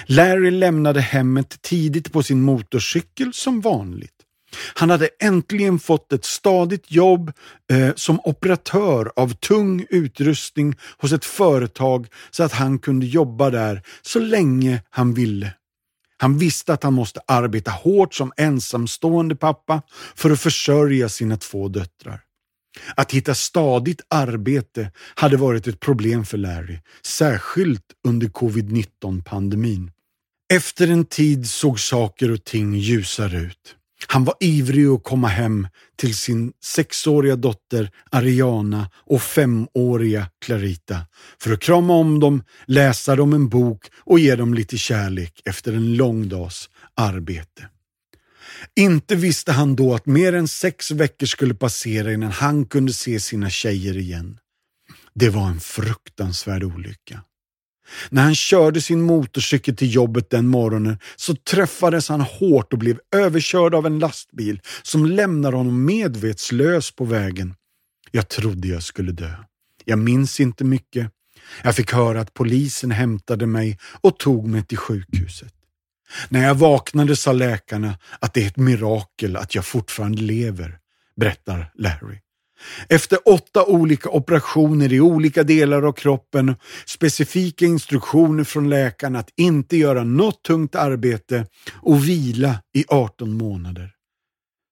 Larry 0.06 0.52
lämnade 0.52 1.02
hemmet 1.02 1.62
tidigt 1.62 2.12
på 2.12 2.24
sin 2.24 2.42
motorcykel 2.42 3.34
som 3.34 3.62
vanligt. 3.62 4.12
Han 4.74 4.90
hade 4.90 5.10
äntligen 5.20 5.80
fått 5.80 6.14
ett 6.14 6.26
stadigt 6.26 6.92
jobb 6.92 7.32
eh, 7.72 7.90
som 7.96 8.20
operatör 8.24 9.12
av 9.16 9.34
tung 9.34 9.86
utrustning 9.90 10.76
hos 10.98 11.12
ett 11.12 11.26
företag 11.26 12.08
så 12.32 12.44
att 12.44 12.54
han 12.54 12.80
kunde 12.80 13.06
jobba 13.06 13.50
där 13.50 13.82
så 14.02 14.20
länge 14.20 14.82
han 14.90 15.14
ville. 15.14 15.54
Han 16.18 16.38
visste 16.38 16.74
att 16.74 16.84
han 16.84 16.94
måste 16.94 17.22
arbeta 17.28 17.72
hårt 17.72 18.14
som 18.14 18.32
ensamstående 18.38 19.36
pappa 19.36 19.82
för 20.16 20.32
att 20.32 20.40
försörja 20.40 21.10
sina 21.10 21.38
två 21.38 21.68
döttrar. 21.68 22.22
Att 22.96 23.12
hitta 23.12 23.36
stadigt 23.36 24.02
arbete 24.10 24.92
hade 25.16 25.38
varit 25.38 25.68
ett 25.68 25.80
problem 25.80 26.26
för 26.26 26.38
Larry, 26.38 26.80
särskilt 27.02 27.86
under 28.08 28.28
covid-19-pandemin. 28.28 29.92
Efter 30.54 30.88
en 30.88 31.06
tid 31.06 31.50
såg 31.50 31.80
saker 31.80 32.32
och 32.32 32.44
ting 32.44 32.76
ljusare 32.76 33.38
ut. 33.38 33.77
Han 34.08 34.24
var 34.24 34.36
ivrig 34.40 34.88
att 34.88 35.04
komma 35.04 35.28
hem 35.28 35.68
till 35.96 36.16
sin 36.16 36.54
sexåriga 36.64 37.36
dotter 37.36 37.92
Ariana 38.12 38.90
och 38.96 39.22
femåriga 39.22 40.30
Clarita 40.46 41.08
för 41.42 41.54
att 41.54 41.60
krama 41.60 41.94
om 41.94 42.20
dem, 42.20 42.44
läsa 42.66 43.16
dem 43.16 43.34
en 43.34 43.50
bok 43.50 43.86
och 44.00 44.20
ge 44.20 44.36
dem 44.36 44.54
lite 44.54 44.78
kärlek 44.78 45.42
efter 45.46 45.74
en 45.74 45.94
lång 45.94 46.30
dags 46.30 46.70
arbete. 46.96 47.70
Inte 48.76 49.16
visste 49.16 49.52
han 49.52 49.76
då 49.76 49.96
att 49.96 50.06
mer 50.06 50.34
än 50.34 50.48
sex 50.48 50.92
veckor 50.92 51.28
skulle 51.28 51.54
passera 51.54 52.14
innan 52.14 52.32
han 52.32 52.66
kunde 52.66 52.94
se 52.94 53.20
sina 53.20 53.50
tjejer 53.50 53.98
igen. 53.98 54.40
Det 55.14 55.30
var 55.30 55.48
en 55.48 55.60
fruktansvärd 55.60 56.64
olycka. 56.64 57.22
När 58.10 58.24
han 58.24 58.36
körde 58.36 58.82
sin 58.82 59.02
motorcykel 59.02 59.76
till 59.76 59.96
jobbet 59.96 60.30
den 60.30 60.48
morgonen 60.48 60.98
så 61.16 61.36
träffades 61.36 62.10
han 62.10 62.22
hårt 62.22 62.74
och 62.74 62.80
blev 62.80 63.00
överkörd 63.16 63.76
av 63.76 63.86
en 63.86 64.00
lastbil 64.00 64.62
som 64.84 65.06
lämnade 65.06 65.58
honom 65.58 65.86
medvetslös 65.86 66.92
på 66.92 67.06
vägen. 67.06 67.56
Jag 68.12 68.30
trodde 68.30 68.68
jag 68.68 68.84
skulle 68.84 69.12
dö. 69.12 69.34
Jag 69.86 70.00
minns 70.00 70.40
inte 70.40 70.64
mycket. 70.64 71.12
Jag 71.64 71.76
fick 71.76 71.94
höra 71.94 72.22
att 72.22 72.34
polisen 72.34 72.92
hämtade 72.92 73.46
mig 73.46 73.78
och 74.02 74.20
tog 74.20 74.48
mig 74.48 74.64
till 74.64 74.78
sjukhuset. 74.78 75.54
När 76.30 76.44
jag 76.44 76.56
vaknade 76.56 77.16
sa 77.16 77.34
läkarna 77.34 77.98
att 78.20 78.34
det 78.34 78.44
är 78.44 78.48
ett 78.48 78.58
mirakel 78.58 79.36
att 79.36 79.56
jag 79.56 79.66
fortfarande 79.66 80.22
lever, 80.22 80.80
berättar 81.16 81.72
Larry. 81.76 82.20
Efter 82.90 83.20
åtta 83.26 83.66
olika 83.66 84.10
operationer 84.10 84.94
i 84.94 85.00
olika 85.00 85.44
delar 85.44 85.82
av 85.84 85.94
kroppen, 85.94 86.56
specifika 86.86 87.66
instruktioner 87.66 88.44
från 88.44 88.70
läkarna 88.70 89.20
att 89.20 89.30
inte 89.36 89.78
göra 89.78 90.04
något 90.04 90.44
tungt 90.44 90.76
arbete 90.76 91.46
och 91.74 92.08
vila 92.08 92.62
i 92.74 92.86
18 92.88 93.34
månader, 93.38 93.92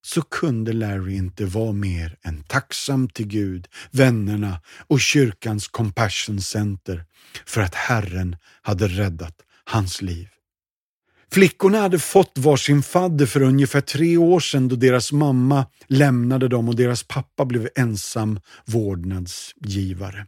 så 0.06 0.22
kunde 0.22 0.74
Larry 0.74 1.16
inte 1.16 1.46
vara 1.46 1.72
mer 1.72 2.18
än 2.24 2.44
tacksam 2.44 3.10
till 3.10 3.28
Gud, 3.28 3.68
vännerna 3.92 4.62
och 4.88 5.00
kyrkans 5.00 5.68
Compassion 5.68 6.42
Center 6.42 7.06
för 7.46 7.62
att 7.62 7.76
Herren 7.76 8.36
hade 8.62 8.88
räddat 8.88 9.36
hans 9.64 10.02
liv. 10.02 10.28
Flickorna 11.32 11.80
hade 11.80 12.00
fått 12.00 12.38
varsin 12.38 12.84
fadder 12.84 13.26
för 13.26 13.42
ungefär 13.42 13.82
tre 13.82 14.18
år 14.18 14.40
sedan 14.40 14.68
då 14.68 14.76
deras 14.76 15.12
mamma 15.12 15.66
lämnade 15.88 16.48
dem 16.48 16.70
och 16.70 16.76
deras 16.76 17.04
pappa 17.04 17.46
blev 17.46 17.70
ensam 17.76 18.40
vårdnadsgivare. 18.66 20.26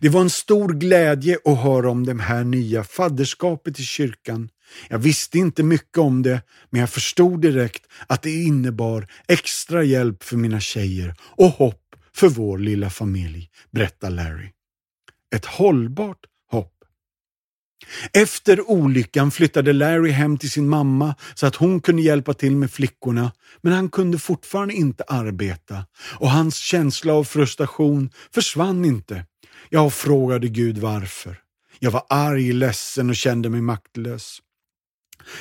Det 0.00 0.08
var 0.08 0.20
en 0.20 0.30
stor 0.30 0.68
glädje 0.68 1.38
att 1.44 1.58
höra 1.58 1.90
om 1.90 2.06
det 2.06 2.22
här 2.22 2.44
nya 2.44 2.84
fadderskapet 2.84 3.80
i 3.80 3.82
kyrkan. 3.82 4.48
Jag 4.88 4.98
visste 4.98 5.38
inte 5.38 5.62
mycket 5.62 5.98
om 5.98 6.22
det, 6.22 6.42
men 6.70 6.80
jag 6.80 6.90
förstod 6.90 7.40
direkt 7.42 7.82
att 8.06 8.22
det 8.22 8.42
innebar 8.42 9.08
extra 9.28 9.84
hjälp 9.84 10.22
för 10.22 10.36
mina 10.36 10.60
tjejer 10.60 11.14
och 11.20 11.48
hopp 11.48 11.82
för 12.14 12.28
vår 12.28 12.58
lilla 12.58 12.90
familj, 12.90 13.50
berättar 13.70 14.10
Larry. 14.10 14.50
Ett 15.34 15.44
hållbart 15.44 16.18
efter 18.12 18.70
olyckan 18.70 19.30
flyttade 19.30 19.72
Larry 19.72 20.10
hem 20.10 20.38
till 20.38 20.50
sin 20.50 20.68
mamma 20.68 21.14
så 21.34 21.46
att 21.46 21.56
hon 21.56 21.80
kunde 21.80 22.02
hjälpa 22.02 22.34
till 22.34 22.56
med 22.56 22.70
flickorna, 22.70 23.32
men 23.60 23.72
han 23.72 23.88
kunde 23.88 24.18
fortfarande 24.18 24.74
inte 24.74 25.04
arbeta 25.08 25.84
och 26.18 26.30
hans 26.30 26.56
känsla 26.56 27.12
av 27.12 27.24
frustration 27.24 28.10
försvann 28.34 28.84
inte. 28.84 29.24
Jag 29.68 29.92
frågade 29.92 30.48
Gud 30.48 30.78
varför. 30.78 31.38
Jag 31.78 31.90
var 31.90 32.06
arg, 32.08 32.52
ledsen 32.52 33.10
och 33.10 33.16
kände 33.16 33.48
mig 33.50 33.60
maktlös. 33.60 34.38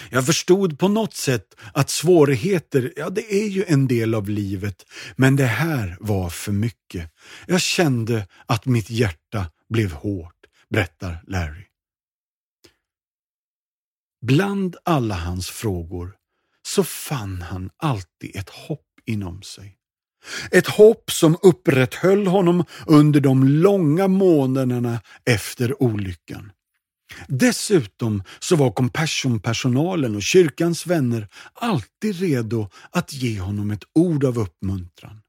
Jag 0.10 0.26
förstod 0.26 0.80
på 0.80 0.88
något 0.88 1.14
sätt 1.14 1.56
att 1.74 1.90
svårigheter, 1.90 2.94
ja 2.96 3.10
det 3.10 3.34
är 3.34 3.48
ju 3.48 3.64
en 3.68 3.88
del 3.88 4.16
av 4.16 4.30
livet, 4.30 4.86
men 5.16 5.36
det 5.36 5.46
här 5.46 5.98
var 6.00 6.30
för 6.30 6.52
mycket. 6.52 7.12
Jag 7.48 7.62
kände 7.62 8.28
att 8.46 8.66
mitt 8.66 8.90
hjärta 8.90 9.46
blev 9.70 9.92
hårt, 9.92 10.36
berättar 10.70 11.24
Larry. 11.28 11.66
Bland 14.28 14.76
alla 14.84 15.16
hans 15.16 15.50
frågor 15.50 16.14
så 16.68 16.84
fann 16.84 17.42
han 17.42 17.70
alltid 17.78 18.36
ett 18.36 18.50
hopp 18.50 18.86
inom 19.06 19.42
sig. 19.42 19.78
Ett 20.52 20.68
hopp 20.68 21.12
som 21.12 21.38
upprätthöll 21.44 22.28
honom 22.28 22.64
under 22.88 23.20
de 23.20 23.48
långa 23.48 24.08
månaderna 24.08 25.02
efter 25.26 25.84
olyckan. 25.84 26.52
Dessutom 27.28 28.24
så 28.40 28.56
var 28.56 28.72
Compassion-personalen 28.72 30.16
och 30.16 30.24
kyrkans 30.24 30.88
vänner 30.88 31.28
alltid 31.54 32.20
redo 32.20 32.70
att 32.92 33.14
ge 33.14 33.40
honom 33.40 33.72
ett 33.72 33.84
ord 33.94 34.24
av 34.24 34.40
uppmuntran. 34.40 35.22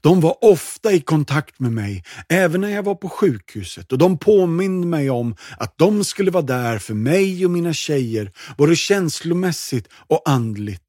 De 0.00 0.20
var 0.20 0.44
ofta 0.44 0.92
i 0.92 1.00
kontakt 1.00 1.60
med 1.60 1.72
mig, 1.72 2.04
även 2.28 2.60
när 2.60 2.68
jag 2.68 2.82
var 2.82 2.94
på 2.94 3.08
sjukhuset 3.08 3.92
och 3.92 3.98
de 3.98 4.18
påminde 4.18 4.86
mig 4.86 5.10
om 5.10 5.36
att 5.58 5.78
de 5.78 6.04
skulle 6.04 6.30
vara 6.30 6.42
där 6.42 6.78
för 6.78 6.94
mig 6.94 7.44
och 7.44 7.50
mina 7.50 7.72
tjejer, 7.72 8.32
både 8.56 8.76
känslomässigt 8.76 9.88
och 9.92 10.22
andligt. 10.24 10.82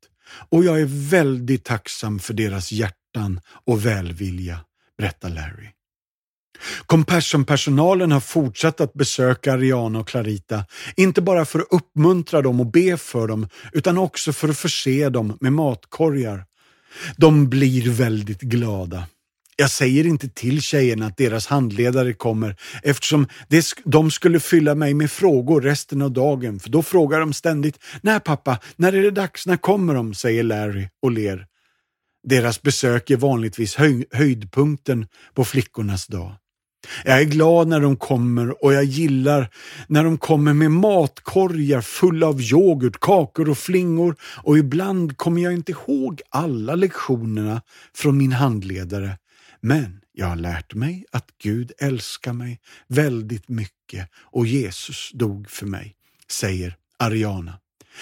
Och 0.50 0.64
jag 0.64 0.82
är 0.82 1.10
väldigt 1.10 1.64
tacksam 1.64 2.20
för 2.20 2.34
deras 2.34 2.72
hjärtan 2.72 3.40
och 3.66 3.86
välvilja, 3.86 4.60
berättar 4.98 5.30
Larry. 5.30 5.70
Compassion-personalen 6.86 8.12
har 8.12 8.20
fortsatt 8.20 8.82
att 8.82 8.94
besöka 8.94 9.54
Ariana 9.54 10.00
och 10.00 10.08
Clarita, 10.08 10.66
inte 10.96 11.22
bara 11.22 11.46
för 11.46 11.60
att 11.60 11.68
uppmuntra 11.72 12.42
dem 12.42 12.60
och 12.60 12.72
be 12.72 12.98
för 12.98 13.28
dem, 13.28 13.48
utan 13.72 13.98
också 13.98 14.34
för 14.34 14.50
att 14.50 14.58
förse 14.58 15.10
dem 15.10 15.38
med 15.42 15.54
matkorgar. 15.54 16.46
De 17.18 17.50
blir 17.50 17.92
väldigt 17.92 18.42
glada. 18.42 19.08
Jag 19.56 19.72
säger 19.72 20.06
inte 20.06 20.30
till 20.30 20.62
tjejerna 20.62 21.06
att 21.06 21.18
deras 21.18 21.48
handledare 21.48 22.14
kommer 22.14 22.56
eftersom 22.84 23.28
de 23.86 24.12
skulle 24.12 24.40
fylla 24.40 24.76
mig 24.76 24.94
med 24.94 25.12
frågor 25.12 25.62
resten 25.62 26.02
av 26.02 26.12
dagen, 26.12 26.60
för 26.60 26.70
då 26.70 26.84
frågar 26.84 27.20
de 27.20 27.34
ständigt 27.34 27.80
När 28.02 28.20
pappa, 28.20 28.60
när 28.76 28.94
är 28.94 29.04
det 29.04 29.12
dags, 29.12 29.48
när 29.48 29.58
kommer 29.58 29.94
de? 29.94 30.14
säger 30.14 30.44
Larry 30.44 30.90
och 31.02 31.12
ler. 31.12 31.48
Deras 32.28 32.62
besök 32.62 33.10
är 33.10 33.18
vanligtvis 33.18 33.76
höj 33.76 34.06
höjdpunkten 34.12 35.08
på 35.34 35.46
flickornas 35.46 36.08
dag. 36.08 36.36
Jag 37.06 37.22
är 37.22 37.26
glad 37.26 37.68
när 37.68 37.80
de 37.80 37.96
kommer 37.96 38.64
och 38.66 38.74
jag 38.74 38.84
gillar 38.84 39.50
när 39.88 40.04
de 40.04 40.18
kommer 40.18 40.54
med 40.54 40.72
matkorgar 40.72 41.82
fulla 41.82 42.28
av 42.28 42.42
yoghurt, 42.42 43.00
kakor 43.00 43.50
och 43.50 43.58
flingor 43.58 44.16
och 44.22 44.58
ibland 44.58 45.18
kommer 45.18 45.42
jag 45.42 45.54
inte 45.54 45.72
ihåg 45.72 46.22
alla 46.30 46.76
lektionerna 46.76 47.62
från 47.96 48.18
min 48.18 48.32
handledare. 48.32 49.18
Men 49.62 50.00
jag 50.14 50.28
har 50.28 50.36
lärt 50.36 50.74
mig 50.74 51.06
att 51.12 51.28
Gud 51.44 51.72
älskar 51.78 52.34
mig 52.34 52.60
väldigt 52.88 53.50
mycket 53.50 54.10
och 54.16 54.48
Jesus 54.48 55.12
dog 55.14 55.50
för 55.50 55.66
mig, 55.66 55.96
säger 56.30 56.76
Ariana. 57.00 57.60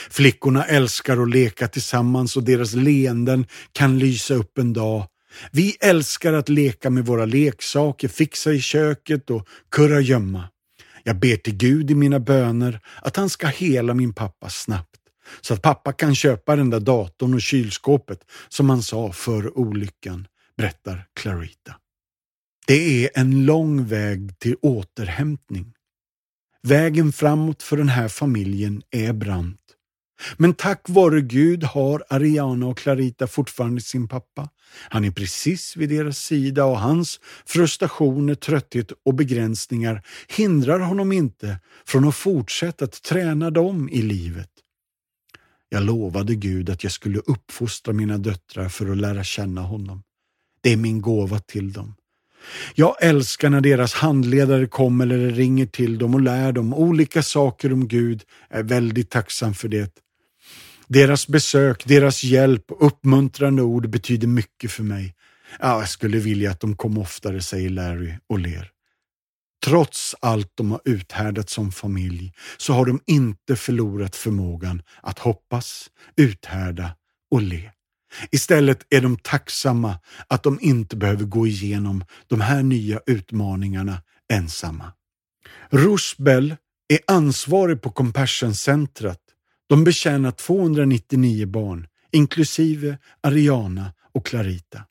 Flickorna 0.10 0.66
älskar 0.66 1.18
att 1.18 1.30
leka 1.30 1.68
tillsammans 1.68 2.38
och 2.38 2.44
deras 2.44 2.74
leenden 2.74 3.46
kan 3.72 4.00
lysa 4.00 4.34
upp 4.34 4.58
en 4.58 4.74
dag. 4.74 5.08
Vi 5.52 5.78
älskar 5.80 6.34
att 6.34 6.50
leka 6.50 6.90
med 6.90 7.06
våra 7.06 7.26
leksaker, 7.26 8.08
fixa 8.08 8.52
i 8.54 8.62
köket 8.62 9.30
och 9.30 9.48
kurragömma. 9.72 10.50
Jag 11.04 11.20
ber 11.20 11.36
till 11.36 11.56
Gud 11.56 11.92
i 11.92 11.96
mina 11.96 12.20
böner 12.20 12.80
att 13.02 13.16
han 13.16 13.30
ska 13.30 13.48
hela 13.48 13.94
min 13.94 14.14
pappa 14.14 14.50
snabbt 14.50 14.98
så 15.42 15.54
att 15.54 15.62
pappa 15.62 15.94
kan 15.94 16.16
köpa 16.16 16.56
den 16.56 16.70
där 16.70 16.80
datorn 16.80 17.34
och 17.34 17.42
kylskåpet 17.42 18.20
som 18.50 18.70
han 18.70 18.84
sa 18.84 19.12
för 19.12 19.58
olyckan, 19.58 20.28
berättar 20.58 21.06
Clarita. 21.14 21.76
Det 22.68 23.06
är 23.06 23.10
en 23.14 23.46
lång 23.46 23.86
väg 23.86 24.40
till 24.40 24.56
återhämtning. 24.62 25.74
Vägen 26.64 27.14
framåt 27.14 27.64
för 27.64 27.78
den 27.78 27.90
här 27.90 28.08
familjen 28.08 28.82
är 28.92 29.14
brant. 29.14 29.60
Men 30.38 30.54
tack 30.54 30.90
vare 30.90 31.22
Gud 31.22 31.64
har 31.64 32.04
Ariana 32.10 32.68
och 32.68 32.78
Clarita 32.78 33.28
fortfarande 33.28 33.82
sin 33.82 34.08
pappa. 34.08 34.50
Han 34.90 35.06
är 35.06 35.12
precis 35.12 35.78
vid 35.78 35.90
deras 35.90 36.18
sida 36.18 36.66
och 36.66 36.80
hans 36.80 37.20
frustrationer, 37.46 38.36
trötthet 38.36 38.92
och 39.06 39.14
begränsningar 39.14 40.02
hindrar 40.28 40.80
honom 40.80 41.12
inte 41.12 41.60
från 41.86 42.08
att 42.08 42.16
fortsätta 42.16 42.86
att 42.86 43.04
träna 43.04 43.50
dem 43.50 43.90
i 43.90 44.02
livet. 44.02 44.50
Jag 45.70 45.84
lovade 45.84 46.36
Gud 46.36 46.70
att 46.70 46.84
jag 46.84 46.94
skulle 46.94 47.20
uppfostra 47.20 47.94
mina 47.94 48.18
döttrar 48.18 48.70
för 48.70 48.92
att 48.92 48.98
lära 48.98 49.24
känna 49.24 49.62
honom. 49.62 50.04
Det 50.62 50.74
är 50.74 50.78
min 50.78 51.02
gåva 51.02 51.40
till 51.40 51.74
dem. 51.74 51.96
Jag 52.76 53.04
älskar 53.04 53.50
när 53.50 53.62
deras 53.62 53.94
handledare 53.94 54.68
kommer 54.68 55.06
eller 55.06 55.30
ringer 55.30 55.66
till 55.66 55.98
dem 55.98 56.14
och 56.14 56.22
lär 56.22 56.52
dem 56.52 56.74
olika 56.74 57.24
saker 57.24 57.74
om 57.74 57.88
Gud. 57.88 58.24
Jag 58.50 58.60
är 58.60 58.64
väldigt 58.64 59.10
tacksam 59.10 59.54
för 59.54 59.68
det. 59.68 59.98
Deras 60.94 61.28
besök, 61.28 61.86
deras 61.86 62.24
hjälp 62.24 62.72
och 62.72 62.86
uppmuntrande 62.86 63.62
ord 63.62 63.90
betyder 63.90 64.28
mycket 64.28 64.72
för 64.72 64.84
mig. 64.84 65.16
Ja, 65.60 65.80
jag 65.80 65.90
skulle 65.90 66.18
vilja 66.18 66.52
att 66.52 66.60
de 66.60 66.76
kom 66.76 66.98
oftare, 66.98 67.42
säger 67.42 67.70
Larry 67.70 68.14
och 68.30 68.40
ler. 68.40 68.70
Trots 69.66 70.16
allt 70.22 70.52
de 70.56 70.72
har 70.72 70.82
uthärdat 70.86 71.50
som 71.50 71.72
familj 71.72 72.34
så 72.58 72.74
har 72.74 72.86
de 72.86 73.00
inte 73.06 73.56
förlorat 73.56 74.16
förmågan 74.16 74.82
att 75.02 75.20
hoppas, 75.20 75.90
uthärda 76.18 76.96
och 77.32 77.42
le. 77.42 77.72
Istället 78.32 78.86
är 78.90 79.02
de 79.02 79.18
tacksamma 79.18 80.00
att 80.28 80.44
de 80.44 80.60
inte 80.62 80.96
behöver 80.96 81.26
gå 81.26 81.48
igenom 81.48 82.04
de 82.28 82.42
här 82.42 82.64
nya 82.64 83.00
utmaningarna 83.06 84.02
ensamma. 84.34 84.92
Roosbell 85.70 86.56
är 86.90 87.00
ansvarig 87.08 87.82
på 87.82 87.90
Compassion-centret 87.90 89.20
de 89.72 89.84
betjänar 89.84 90.32
299 90.32 91.46
barn, 91.46 91.88
inklusive 92.12 92.98
Ariana 93.24 93.94
och 94.14 94.26
Clarita. 94.26 94.86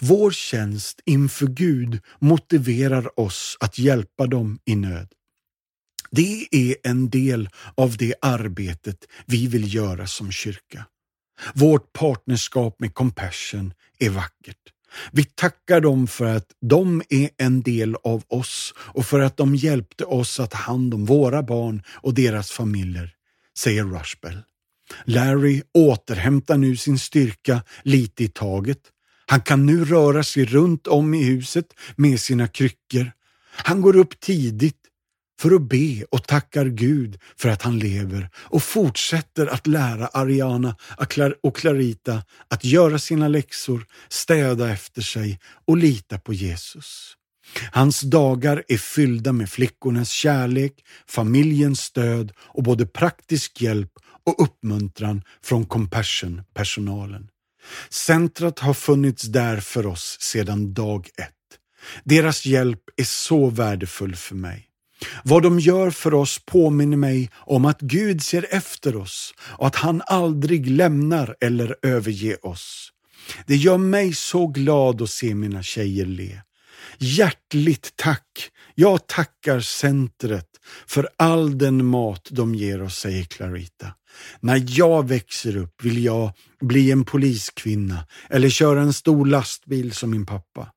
Vår 0.00 0.30
tjänst 0.30 1.00
inför 1.04 1.46
Gud 1.46 2.00
motiverar 2.18 3.20
oss 3.20 3.56
att 3.60 3.78
hjälpa 3.78 4.26
dem 4.26 4.58
i 4.64 4.76
nöd. 4.76 5.08
Det 6.10 6.48
är 6.50 6.76
en 6.82 7.10
del 7.10 7.48
av 7.74 7.96
det 7.96 8.14
arbetet 8.22 8.96
vi 9.26 9.46
vill 9.46 9.74
göra 9.74 10.06
som 10.06 10.32
kyrka. 10.32 10.86
Vårt 11.54 11.92
partnerskap 11.92 12.80
med 12.80 12.94
Compassion 12.94 13.74
är 13.98 14.10
vackert. 14.10 14.72
Vi 15.12 15.24
tackar 15.24 15.80
dem 15.80 16.06
för 16.06 16.24
att 16.24 16.46
de 16.60 17.02
är 17.08 17.30
en 17.38 17.62
del 17.62 17.96
av 18.04 18.22
oss 18.28 18.74
och 18.76 19.06
för 19.06 19.20
att 19.20 19.36
de 19.36 19.54
hjälpte 19.54 20.04
oss 20.04 20.40
att 20.40 20.50
ta 20.50 20.58
hand 20.58 20.94
om 20.94 21.04
våra 21.04 21.42
barn 21.42 21.82
och 21.88 22.14
deras 22.14 22.50
familjer 22.50 23.16
säger 23.58 23.84
Rushbell. 23.84 24.42
Larry 25.04 25.62
återhämtar 25.74 26.56
nu 26.56 26.76
sin 26.76 26.98
styrka 26.98 27.62
lite 27.82 28.24
i 28.24 28.28
taget. 28.28 28.80
Han 29.26 29.40
kan 29.40 29.66
nu 29.66 29.84
röra 29.84 30.24
sig 30.24 30.44
runt 30.44 30.86
om 30.86 31.14
i 31.14 31.24
huset 31.24 31.66
med 31.96 32.20
sina 32.20 32.48
kryckor. 32.48 33.12
Han 33.50 33.82
går 33.82 33.96
upp 33.96 34.20
tidigt 34.20 34.76
för 35.40 35.54
att 35.54 35.68
be 35.68 36.04
och 36.10 36.26
tackar 36.26 36.66
Gud 36.66 37.18
för 37.36 37.48
att 37.48 37.62
han 37.62 37.78
lever 37.78 38.28
och 38.34 38.62
fortsätter 38.62 39.46
att 39.46 39.66
lära 39.66 40.06
Ariana 40.06 40.76
och 41.42 41.56
Clarita 41.56 42.22
att 42.48 42.64
göra 42.64 42.98
sina 42.98 43.28
läxor, 43.28 43.86
städa 44.08 44.70
efter 44.70 45.02
sig 45.02 45.40
och 45.64 45.76
lita 45.76 46.18
på 46.18 46.32
Jesus. 46.32 47.16
Hans 47.72 48.00
dagar 48.00 48.64
är 48.68 48.76
fyllda 48.76 49.32
med 49.32 49.50
flickornas 49.50 50.10
kärlek, 50.10 50.72
familjens 51.06 51.80
stöd 51.80 52.32
och 52.38 52.62
både 52.62 52.86
praktisk 52.86 53.60
hjälp 53.60 53.90
och 54.24 54.42
uppmuntran 54.42 55.22
från 55.42 55.66
Compassion-personalen. 55.66 57.28
Centrat 57.90 58.58
har 58.58 58.74
funnits 58.74 59.22
där 59.22 59.60
för 59.60 59.86
oss 59.86 60.16
sedan 60.20 60.74
dag 60.74 61.08
ett. 61.16 61.32
Deras 62.04 62.46
hjälp 62.46 62.80
är 62.96 63.04
så 63.04 63.50
värdefull 63.50 64.16
för 64.16 64.34
mig. 64.34 64.68
Vad 65.24 65.42
de 65.42 65.60
gör 65.60 65.90
för 65.90 66.14
oss 66.14 66.40
påminner 66.46 66.96
mig 66.96 67.30
om 67.34 67.64
att 67.64 67.80
Gud 67.80 68.22
ser 68.22 68.46
efter 68.50 68.96
oss 68.96 69.34
och 69.40 69.66
att 69.66 69.76
han 69.76 70.02
aldrig 70.06 70.70
lämnar 70.70 71.36
eller 71.40 71.76
överger 71.82 72.46
oss. 72.46 72.92
Det 73.46 73.56
gör 73.56 73.78
mig 73.78 74.14
så 74.14 74.46
glad 74.46 75.02
att 75.02 75.10
se 75.10 75.34
mina 75.34 75.62
tjejer 75.62 76.06
le. 76.06 76.40
Hjärtligt 77.02 77.92
tack! 77.96 78.50
Jag 78.74 79.06
tackar 79.06 79.60
centret 79.60 80.48
för 80.86 81.08
all 81.16 81.58
den 81.58 81.86
mat 81.86 82.28
de 82.30 82.54
ger 82.54 82.82
oss, 82.82 82.98
säger 82.98 83.24
Clarita. 83.24 83.94
När 84.40 84.64
jag 84.66 85.08
växer 85.08 85.56
upp 85.56 85.84
vill 85.84 86.04
jag 86.04 86.32
bli 86.60 86.90
en 86.90 87.04
poliskvinna 87.04 88.06
eller 88.30 88.48
köra 88.48 88.80
en 88.80 88.92
stor 88.92 89.26
lastbil 89.26 89.92
som 89.92 90.10
min 90.10 90.26
pappa. 90.26 90.72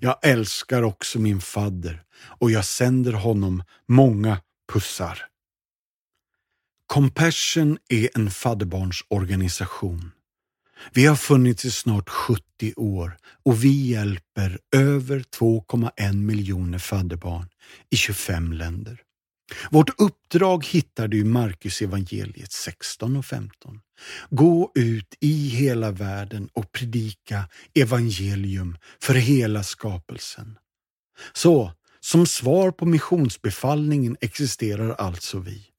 Jag 0.00 0.18
älskar 0.22 0.82
också 0.82 1.18
min 1.18 1.40
fadder 1.40 2.02
och 2.40 2.50
jag 2.50 2.64
sänder 2.64 3.12
honom 3.12 3.64
många 3.88 4.40
pussar. 4.72 5.26
Compassion 6.86 7.78
är 7.88 8.08
en 8.14 8.30
fadderbarnsorganisation. 8.30 10.10
Vi 10.92 11.06
har 11.06 11.16
funnits 11.16 11.64
i 11.64 11.70
snart 11.70 12.08
70 12.08 12.42
år 12.76 13.16
och 13.44 13.64
vi 13.64 13.88
hjälper 13.90 14.58
över 14.76 15.24
2,1 15.38 16.12
miljoner 16.12 16.78
fadderbarn 16.78 17.48
i 17.90 17.96
25 17.96 18.52
länder. 18.52 19.00
Vårt 19.70 20.00
uppdrag 20.00 20.66
hittar 20.66 21.08
du 21.08 21.18
i 21.20 21.24
Markus 21.24 21.82
evangeliet 21.82 22.52
16 22.52 23.16
och 23.16 23.24
15. 23.24 23.80
Gå 24.30 24.72
ut 24.74 25.14
i 25.20 25.48
hela 25.48 25.90
världen 25.90 26.48
och 26.52 26.72
predika 26.72 27.44
evangelium 27.74 28.76
för 29.00 29.14
hela 29.14 29.62
skapelsen. 29.62 30.58
Så, 31.32 31.72
som 32.00 32.26
svar 32.26 32.70
på 32.70 32.86
missionsbefallningen 32.86 34.16
existerar 34.20 34.94
alltså 34.94 35.38
vi. 35.38 35.71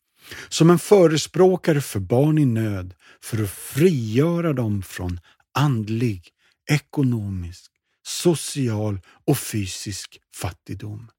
Som 0.50 0.70
en 0.70 0.80
förespråkare 0.80 1.82
för 1.82 2.00
barn 2.00 2.38
i 2.38 2.46
nöd 2.46 2.94
för 3.22 3.44
att 3.44 3.50
frigöra 3.50 4.54
dem 4.54 4.84
från 4.84 5.20
andlig, 5.54 6.30
ekonomisk, 6.72 7.72
social 8.04 9.00
och 9.26 9.38
fysisk 9.38 10.20
fattigdom. 10.36 11.12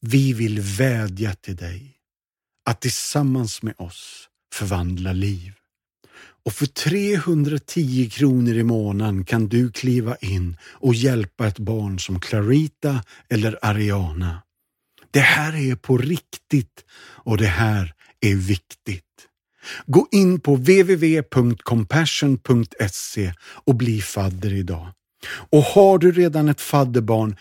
Vi 0.00 0.32
vill 0.32 0.60
vädja 0.60 1.34
till 1.34 1.56
dig 1.56 1.96
att 2.64 2.80
tillsammans 2.80 3.62
med 3.62 3.74
oss 3.78 4.28
förvandla 4.54 5.12
liv. 5.12 5.52
och 6.44 6.52
för 6.52 6.66
310 6.66 8.10
kronor 8.10 8.54
i 8.54 8.62
månaden 8.62 9.24
kan 9.24 9.48
du 9.48 9.72
kliva 9.72 10.16
in 10.16 10.56
och 10.64 10.94
hjälpa 10.94 11.46
ett 11.46 11.58
barn 11.58 11.98
som 11.98 12.20
Clarita 12.20 13.04
eller 13.28 13.58
Ariana. 13.62 14.42
Det 15.10 15.20
här 15.20 15.56
är 15.56 15.76
på 15.76 15.98
riktigt 15.98 16.84
och 17.24 17.36
det 17.36 17.46
här 17.46 17.94
är 18.20 18.34
viktigt. 18.34 19.04
Gå 19.86 20.08
in 20.10 20.40
på 20.40 20.56
www.compassion.se 20.56 23.32
och 23.40 23.74
bli 23.74 24.00
fadder 24.00 24.52
idag. 24.52 24.88
Och 25.50 25.62
har 25.62 25.98
du 25.98 26.12
redan 26.12 26.48
ett 26.48 26.60
fadderbarn, 26.60 27.36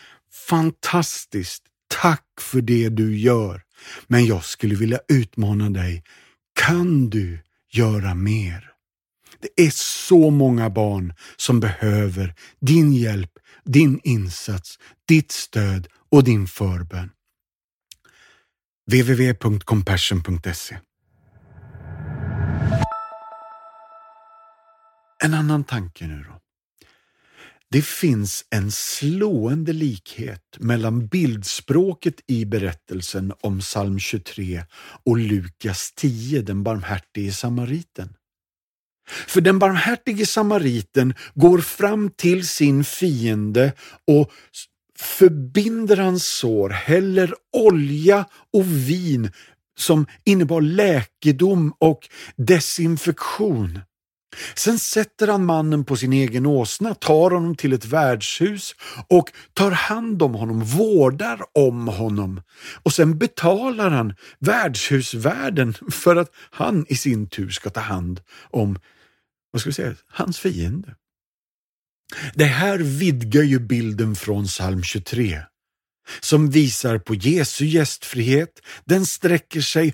fantastiskt! 0.49 1.63
Tack 2.01 2.25
för 2.41 2.61
det 2.61 2.89
du 2.89 3.17
gör. 3.17 3.61
Men 4.07 4.25
jag 4.25 4.45
skulle 4.45 4.75
vilja 4.75 4.99
utmana 5.07 5.69
dig. 5.69 6.03
Kan 6.55 7.09
du 7.09 7.39
göra 7.71 8.15
mer? 8.15 8.65
Det 9.41 9.65
är 9.65 9.71
så 9.73 10.29
många 10.29 10.69
barn 10.69 11.13
som 11.37 11.59
behöver 11.59 12.35
din 12.59 12.93
hjälp, 12.93 13.31
din 13.65 13.99
insats, 14.03 14.79
ditt 15.07 15.31
stöd 15.31 15.87
och 16.11 16.23
din 16.23 16.47
förbön 16.47 17.09
www.compassion.se 18.89 20.77
En 25.23 25.33
annan 25.33 25.63
tanke 25.63 26.07
nu 26.07 26.23
då. 26.27 26.39
Det 27.71 27.81
finns 27.81 28.45
en 28.49 28.71
slående 28.71 29.73
likhet 29.73 30.43
mellan 30.59 31.07
bildspråket 31.07 32.15
i 32.27 32.45
berättelsen 32.45 33.33
om 33.41 33.59
psalm 33.59 33.99
23 33.99 34.63
och 35.05 35.17
Lukas 35.17 35.91
10, 35.95 36.41
den 36.41 36.63
barmhärtige 36.63 37.31
samariten. 37.31 38.13
För 39.27 39.41
den 39.41 39.59
barmhärtige 39.59 40.25
samariten 40.25 41.13
går 41.35 41.57
fram 41.59 42.09
till 42.09 42.47
sin 42.47 42.83
fiende 42.83 43.73
och 44.07 44.31
förbinder 44.99 45.97
hans 45.97 46.27
sår, 46.27 46.69
häller 46.69 47.33
olja 47.53 48.25
och 48.53 48.65
vin 48.65 49.31
som 49.77 50.05
innebar 50.23 50.61
läkedom 50.61 51.73
och 51.79 52.09
desinfektion. 52.35 53.79
Sen 54.55 54.79
sätter 54.79 55.27
han 55.27 55.45
mannen 55.45 55.85
på 55.85 55.95
sin 55.95 56.13
egen 56.13 56.45
åsna, 56.45 56.93
tar 56.93 57.31
honom 57.31 57.55
till 57.55 57.73
ett 57.73 57.85
värdshus 57.85 58.75
och 59.07 59.29
tar 59.53 59.71
hand 59.71 60.21
om 60.21 60.35
honom, 60.35 60.63
vårdar 60.63 61.41
om 61.53 61.87
honom. 61.87 62.41
Och 62.83 62.93
sen 62.93 63.17
betalar 63.17 63.89
han 63.89 64.13
värdshusvärden 64.39 65.73
för 65.91 66.15
att 66.15 66.31
han 66.51 66.85
i 66.89 66.95
sin 66.95 67.29
tur 67.29 67.49
ska 67.49 67.69
ta 67.69 67.79
hand 67.79 68.21
om 68.49 68.79
vad 69.51 69.61
ska 69.61 69.69
vi 69.69 69.73
säga, 69.73 69.95
hans 70.07 70.39
fiende. 70.39 70.95
Det 72.33 72.45
här 72.45 72.79
vidgar 72.79 73.43
ju 73.43 73.59
bilden 73.59 74.15
från 74.15 74.45
psalm 74.45 74.83
23 74.83 75.41
som 76.19 76.49
visar 76.49 76.97
på 76.97 77.15
Jesu 77.15 77.65
gästfrihet. 77.65 78.49
Den 78.85 79.05
sträcker 79.05 79.61
sig 79.61 79.93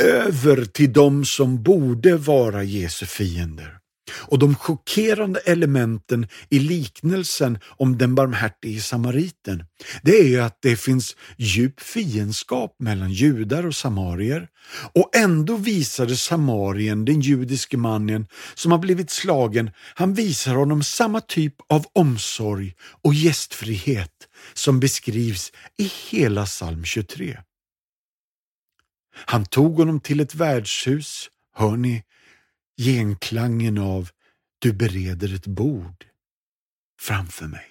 över 0.00 0.64
till 0.64 0.92
de 0.92 1.24
som 1.24 1.62
borde 1.62 2.16
vara 2.16 2.62
Jesu 2.62 3.06
fiender. 3.06 3.78
Och 4.12 4.38
de 4.38 4.54
chockerande 4.54 5.40
elementen 5.40 6.28
i 6.50 6.58
liknelsen 6.58 7.58
om 7.66 7.98
den 7.98 8.14
barmhärtige 8.14 8.80
samariten, 8.80 9.64
det 10.02 10.18
är 10.18 10.24
ju 10.24 10.40
att 10.40 10.58
det 10.62 10.76
finns 10.76 11.16
djup 11.36 11.80
fiendskap 11.80 12.76
mellan 12.78 13.12
judar 13.12 13.66
och 13.66 13.74
samarier. 13.74 14.48
Och 14.92 15.16
ändå 15.16 15.56
visade 15.56 16.16
samarien, 16.16 17.04
den 17.04 17.20
judiske 17.20 17.76
mannen 17.76 18.26
som 18.54 18.72
har 18.72 18.78
blivit 18.78 19.10
slagen, 19.10 19.70
han 19.94 20.14
visar 20.14 20.54
honom 20.54 20.82
samma 20.82 21.20
typ 21.20 21.54
av 21.68 21.86
omsorg 21.92 22.74
och 23.02 23.14
gästfrihet 23.14 24.10
som 24.54 24.80
beskrivs 24.80 25.52
i 25.78 25.92
hela 26.10 26.46
psalm 26.46 26.84
23. 26.84 27.38
Han 29.14 29.46
tog 29.46 29.76
honom 29.76 30.00
till 30.00 30.20
ett 30.20 30.34
värdshus, 30.34 31.28
hör 31.54 31.76
ni 31.76 32.02
genklangen 32.76 33.78
av 33.78 34.10
du 34.58 34.72
bereder 34.72 35.34
ett 35.34 35.46
bord 35.46 36.06
framför 37.00 37.46
mig. 37.46 37.66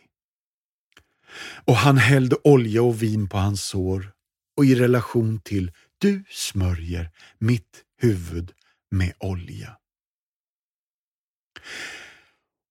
Och 1.66 1.76
han 1.76 1.98
hällde 1.98 2.36
olja 2.44 2.84
och 2.84 3.04
vin 3.04 3.30
på 3.30 3.38
hans 3.38 3.64
sår 3.64 4.12
och 4.58 4.66
i 4.66 4.76
relation 4.76 5.40
till 5.40 5.72
du 5.98 6.24
smörjer 6.30 7.12
mitt 7.38 7.84
huvud 8.02 8.52
med 8.92 9.14
olja. 9.20 9.78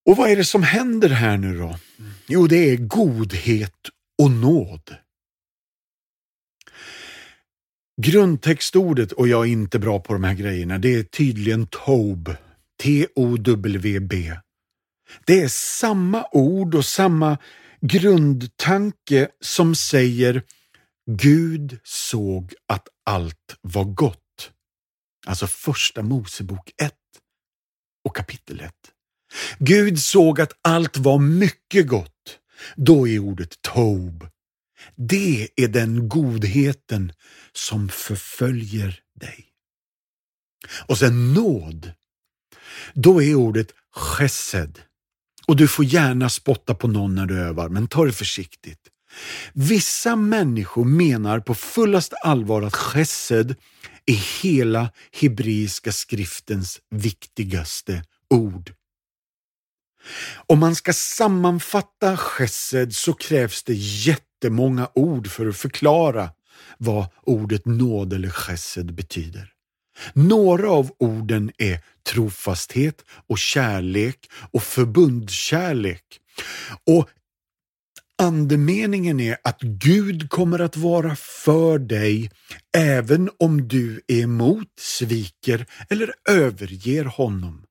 Och 0.07 0.17
vad 0.17 0.31
är 0.31 0.37
det 0.37 0.45
som 0.45 0.63
händer 0.63 1.09
här 1.09 1.37
nu 1.37 1.59
då? 1.59 1.79
Jo, 2.27 2.47
det 2.47 2.71
är 2.71 2.77
godhet 2.77 3.89
och 4.23 4.31
nåd. 4.31 4.97
Grundtextordet, 8.03 9.13
och 9.13 9.29
jag 9.29 9.47
är 9.47 9.51
inte 9.51 9.79
bra 9.79 10.01
på 10.01 10.13
de 10.13 10.25
här 10.25 10.35
grejerna, 10.35 10.79
det 10.79 10.95
är 10.95 11.03
tydligen 11.03 11.67
TOB. 11.67 12.35
T-O-W-B. 12.83 14.37
Det 15.27 15.43
är 15.43 15.49
samma 15.49 16.25
ord 16.33 16.75
och 16.75 16.85
samma 16.85 17.39
grundtanke 17.81 19.29
som 19.41 19.75
säger 19.75 20.43
Gud 21.11 21.79
såg 21.85 22.55
att 22.67 22.89
allt 23.07 23.57
var 23.61 23.85
gott. 23.85 24.51
Alltså 25.27 25.47
första 25.47 26.03
Mosebok 26.03 26.71
1 26.83 26.93
och 28.05 28.17
kapitel 28.17 28.61
1. 28.61 28.73
Gud 29.59 29.99
såg 29.99 30.41
att 30.41 30.53
allt 30.63 30.97
var 30.97 31.19
mycket 31.19 31.87
gott. 31.87 32.39
Då 32.77 33.09
är 33.09 33.19
ordet 33.19 33.63
Tob 33.63 34.27
det 34.97 35.49
är 35.57 35.69
den 35.69 36.09
godheten 36.09 37.13
som 37.53 37.89
förföljer 37.89 39.01
dig. 39.21 39.47
Och 40.87 40.99
sen 40.99 41.35
nåd. 41.35 41.93
Då 42.95 43.23
är 43.23 43.35
ordet 43.35 43.69
chesed. 43.95 44.79
Och 45.47 45.57
du 45.57 45.69
får 45.69 45.85
gärna 45.85 46.29
spotta 46.29 46.75
på 46.75 46.89
någon 46.89 47.15
när 47.15 47.27
du 47.27 47.39
övar, 47.39 47.69
men 47.69 47.89
ta 47.89 48.05
det 48.05 48.13
försiktigt. 48.13 48.89
Vissa 49.53 50.17
människor 50.17 50.85
menar 50.85 51.41
på 51.41 51.55
fullaste 51.55 52.17
allvar 52.17 52.63
att 52.63 52.77
chesed 52.77 53.55
är 54.07 54.43
hela 54.43 54.91
hebreiska 55.13 55.93
skriftens 55.93 56.81
viktigaste 56.91 58.05
ord. 58.31 58.73
Om 60.47 60.59
man 60.59 60.75
ska 60.75 60.93
sammanfatta 60.93 62.17
chesed 62.17 62.95
så 62.95 63.13
krävs 63.13 63.63
det 63.63 63.75
jättemånga 63.75 64.89
ord 64.95 65.29
för 65.29 65.47
att 65.47 65.57
förklara 65.57 66.31
vad 66.79 67.07
ordet 67.23 67.67
nåd 67.67 68.13
eller 68.13 68.31
chesed 68.31 68.95
betyder. 68.95 69.49
Några 70.13 70.71
av 70.71 70.91
orden 70.99 71.53
är 71.59 71.81
trofasthet 72.13 73.05
och 73.29 73.39
kärlek 73.39 74.31
och 74.53 74.63
förbundskärlek. 74.63 76.05
Och 76.87 77.09
Andemeningen 78.23 79.21
är 79.21 79.37
att 79.45 79.61
Gud 79.61 80.31
kommer 80.31 80.59
att 80.59 80.77
vara 80.77 81.17
för 81.17 81.79
dig 81.79 82.31
även 82.77 83.31
om 83.39 83.69
du 83.69 84.01
är 84.09 84.21
emot, 84.21 84.69
sviker 84.81 85.67
eller 85.91 86.13
överger 86.29 87.05
honom. 87.05 87.65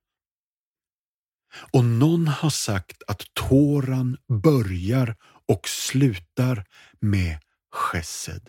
Och 1.54 1.84
någon 1.84 2.28
har 2.28 2.50
sagt 2.50 3.02
att 3.06 3.34
tåran 3.34 4.16
börjar 4.42 5.16
och 5.48 5.68
slutar 5.68 6.64
med 7.00 7.38
chesed. 7.72 8.48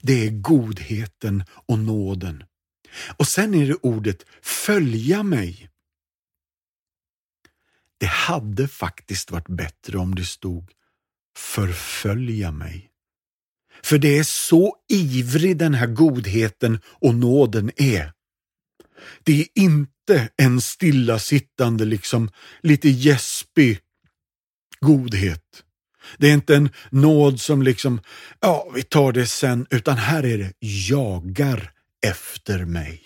Det 0.00 0.26
är 0.26 0.30
godheten 0.30 1.44
och 1.50 1.78
nåden. 1.78 2.44
Och 3.16 3.26
sen 3.28 3.54
är 3.54 3.66
det 3.66 3.74
ordet 3.74 4.26
följa 4.42 5.22
mig. 5.22 5.68
Det 7.98 8.06
hade 8.06 8.68
faktiskt 8.68 9.30
varit 9.30 9.48
bättre 9.48 9.98
om 9.98 10.14
det 10.14 10.24
stod 10.24 10.70
förfölja 11.36 12.52
mig. 12.52 12.90
För 13.82 13.98
det 13.98 14.18
är 14.18 14.24
så 14.24 14.76
ivrig 14.88 15.58
den 15.58 15.74
här 15.74 15.86
godheten 15.86 16.80
och 16.86 17.14
nåden 17.14 17.70
är. 17.76 18.12
Det 19.22 19.40
är 19.40 19.46
inte 19.54 20.28
en 20.36 20.60
stillasittande, 20.60 21.84
liksom 21.84 22.30
lite 22.62 22.88
gäspig 22.88 23.78
godhet. 24.80 25.62
Det 26.18 26.30
är 26.30 26.34
inte 26.34 26.56
en 26.56 26.70
nåd 26.90 27.40
som 27.40 27.62
liksom, 27.62 28.00
ja, 28.40 28.70
vi 28.74 28.82
tar 28.82 29.12
det 29.12 29.26
sen, 29.26 29.66
utan 29.70 29.96
här 29.96 30.24
är 30.26 30.38
det 30.38 30.52
jagar 30.60 31.72
efter 32.06 32.64
mig. 32.64 33.02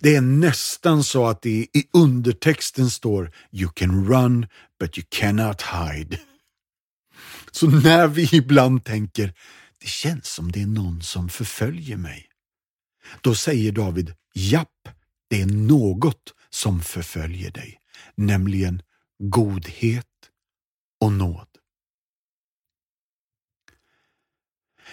Det 0.00 0.16
är 0.16 0.20
nästan 0.20 1.04
så 1.04 1.26
att 1.26 1.42
det 1.42 1.50
i 1.50 1.88
undertexten 1.92 2.90
står 2.90 3.32
You 3.52 3.70
can 3.74 4.08
run 4.08 4.46
but 4.80 4.98
you 4.98 5.06
cannot 5.10 5.62
hide. 5.62 6.20
Så 7.50 7.66
när 7.70 8.08
vi 8.08 8.28
ibland 8.32 8.84
tänker 8.84 9.34
det 9.80 9.88
känns 9.88 10.26
som 10.26 10.52
det 10.52 10.62
är 10.62 10.66
någon 10.66 11.02
som 11.02 11.28
förföljer 11.28 11.96
mig. 11.96 12.26
Då 13.20 13.34
säger 13.34 13.72
David 13.72 14.14
Japp, 14.34 14.88
det 15.28 15.40
är 15.40 15.46
något 15.46 16.34
som 16.50 16.80
förföljer 16.80 17.50
dig, 17.50 17.80
nämligen 18.14 18.82
godhet 19.18 20.06
och 21.00 21.12
nåd. 21.12 21.48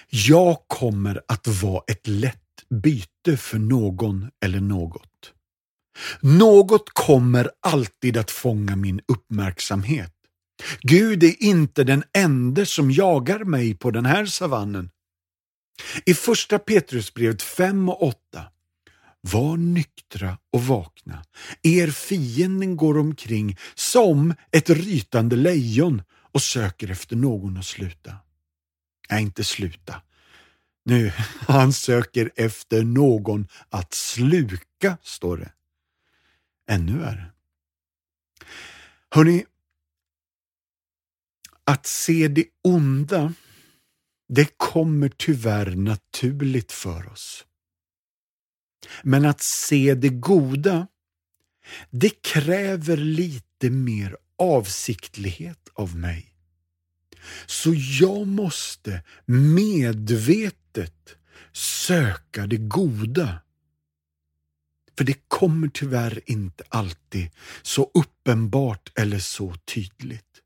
Jag 0.10 0.58
kommer 0.68 1.22
att 1.28 1.48
vara 1.48 1.84
ett 1.88 2.08
lätt 2.08 2.38
byte 2.70 3.38
för 3.38 3.60
någon 3.60 4.32
eller 4.46 4.60
något. 4.60 5.34
Något 6.22 6.90
kommer 6.90 7.52
alltid 7.60 8.18
att 8.18 8.32
fånga 8.32 8.76
min 8.76 9.02
uppmärksamhet. 9.08 10.14
Gud 10.82 11.24
är 11.24 11.44
inte 11.44 11.84
den 11.84 12.04
enda 12.14 12.66
som 12.66 12.92
jagar 12.92 13.44
mig 13.44 13.76
på 13.76 13.92
den 13.92 14.06
här 14.06 14.26
savannen. 14.26 14.90
I 16.06 16.14
första 16.14 16.60
Petrusbrevet 16.60 17.42
5 17.42 17.90
och 17.90 18.04
8 18.04 18.46
var 19.22 19.58
nyktra 19.58 20.38
och 20.52 20.64
vakna. 20.64 21.26
Er 21.62 21.88
fienden 21.88 22.78
går 22.78 22.98
omkring 22.98 23.58
som 23.76 24.34
ett 24.52 24.70
rytande 24.70 25.36
lejon 25.36 26.02
och 26.32 26.42
söker 26.42 26.92
efter 26.92 27.16
någon 27.16 27.58
att 27.58 27.66
sluta. 27.66 28.16
Nej, 29.10 29.22
inte 29.22 29.44
sluta. 29.44 30.02
Nu, 30.86 31.12
han 31.48 31.74
söker 31.74 32.32
efter 32.36 32.84
någon 32.84 33.48
att 33.70 33.94
sluka, 33.94 34.98
står 35.02 35.38
det. 35.38 35.52
Ännu 36.70 36.98
värre. 36.98 37.32
Hörni, 39.10 39.46
att 41.64 41.86
se 41.86 42.28
det 42.28 42.46
onda, 42.64 43.34
det 44.36 44.58
kommer 44.58 45.10
tyvärr 45.18 45.76
naturligt 45.76 46.72
för 46.72 47.12
oss. 47.12 47.46
Men 49.04 49.26
att 49.26 49.42
se 49.42 49.94
det 49.96 50.10
goda, 50.10 50.88
det 51.90 52.22
kräver 52.22 52.98
lite 52.98 53.70
mer 53.70 54.18
avsiktlighet 54.38 55.70
av 55.74 55.96
mig. 55.96 56.34
Så 57.46 57.74
jag 57.76 58.28
måste 58.28 59.04
medvetet 59.26 61.16
söka 61.52 62.48
det 62.48 62.58
goda. 62.58 63.42
För 64.98 65.04
det 65.04 65.18
kommer 65.28 65.68
tyvärr 65.68 66.22
inte 66.26 66.64
alltid 66.70 67.30
så 67.62 67.92
uppenbart 67.94 68.92
eller 68.96 69.20
så 69.20 69.56
tydligt. 69.56 70.41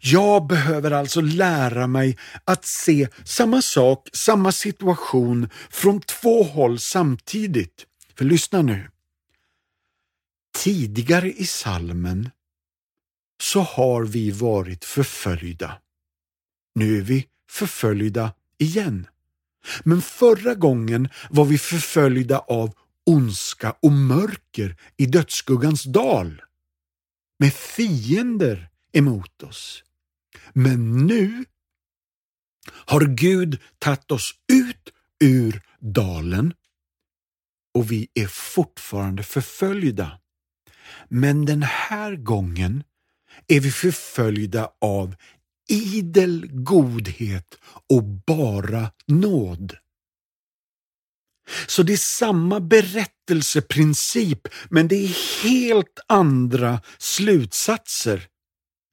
Jag 0.00 0.46
behöver 0.46 0.90
alltså 0.90 1.20
lära 1.20 1.86
mig 1.86 2.18
att 2.44 2.64
se 2.64 3.08
samma 3.24 3.62
sak, 3.62 4.08
samma 4.12 4.52
situation 4.52 5.48
från 5.70 6.00
två 6.00 6.42
håll 6.42 6.78
samtidigt. 6.78 7.86
För 8.14 8.24
lyssna 8.24 8.62
nu. 8.62 8.90
Tidigare 10.56 11.32
i 11.32 11.46
salmen 11.46 12.30
så 13.42 13.60
har 13.60 14.04
vi 14.04 14.30
varit 14.30 14.84
förföljda. 14.84 15.78
Nu 16.74 16.98
är 16.98 17.02
vi 17.02 17.26
förföljda 17.50 18.32
igen. 18.58 19.06
Men 19.84 20.02
förra 20.02 20.54
gången 20.54 21.08
var 21.30 21.44
vi 21.44 21.58
förföljda 21.58 22.38
av 22.38 22.74
ondska 23.06 23.76
och 23.82 23.92
mörker 23.92 24.76
i 24.96 25.06
dödsskuggans 25.06 25.84
dal. 25.84 26.42
Med 27.38 27.54
fiender 27.54 28.68
emot 28.94 29.42
oss. 29.42 29.84
Men 30.52 31.06
nu 31.06 31.44
har 32.68 33.00
Gud 33.00 33.60
tagit 33.78 34.10
oss 34.10 34.32
ut 34.52 34.92
ur 35.24 35.62
dalen 35.80 36.54
och 37.74 37.92
vi 37.92 38.08
är 38.14 38.26
fortfarande 38.26 39.22
förföljda. 39.22 40.20
Men 41.08 41.44
den 41.44 41.62
här 41.62 42.16
gången 42.16 42.84
är 43.46 43.60
vi 43.60 43.70
förföljda 43.70 44.70
av 44.80 45.14
idel 45.68 46.48
godhet 46.52 47.58
och 47.90 48.04
bara 48.04 48.90
nåd. 49.06 49.76
Så 51.66 51.82
det 51.82 51.92
är 51.92 51.96
samma 51.96 52.60
berättelseprincip, 52.60 54.48
men 54.68 54.88
det 54.88 54.96
är 54.96 55.42
helt 55.42 56.00
andra 56.06 56.80
slutsatser. 56.98 58.28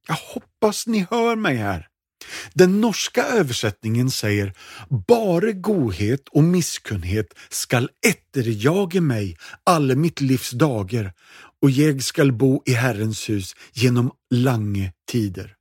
Jag 0.07 0.15
hoppas 0.15 0.87
ni 0.87 1.07
hör 1.09 1.35
mig 1.35 1.55
här. 1.55 1.87
Den 2.53 2.81
norska 2.81 3.23
översättningen 3.23 4.11
säger 4.11 4.53
”Bare 5.07 5.53
godhet 5.53 6.27
och 6.31 6.43
misskunnhet 6.43 7.33
skall 7.49 7.89
etterjage 8.07 9.01
mig 9.01 9.37
alle 9.63 9.95
mitt 9.95 10.21
livs 10.21 10.51
dager, 10.51 11.13
och 11.61 11.71
jag 11.71 12.03
skall 12.03 12.31
bo 12.31 12.63
i 12.65 12.73
Herrens 12.73 13.29
hus 13.29 13.55
genom 13.73 14.11
lange 14.29 14.93
tider”. 15.11 15.55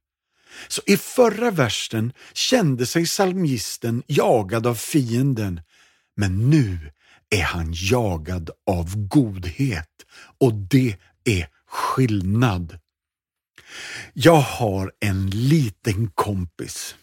Så 0.69 0.83
i 0.87 0.97
förra 0.97 1.51
versen 1.51 2.13
kände 2.33 2.87
sig 2.87 3.05
psalmisten 3.05 4.03
jagad 4.07 4.67
av 4.67 4.75
fienden, 4.75 5.61
men 6.17 6.51
nu 6.51 6.91
är 7.31 7.43
han 7.43 7.73
jagad 7.73 8.51
av 8.67 9.09
godhet 9.09 10.07
och 10.39 10.55
det 10.55 10.97
är 11.25 11.49
skillnad. 11.67 12.80
Jag 14.13 14.41
har 14.41 14.93
en 15.01 15.31
liten 15.31 16.11
kompis. 16.15 16.95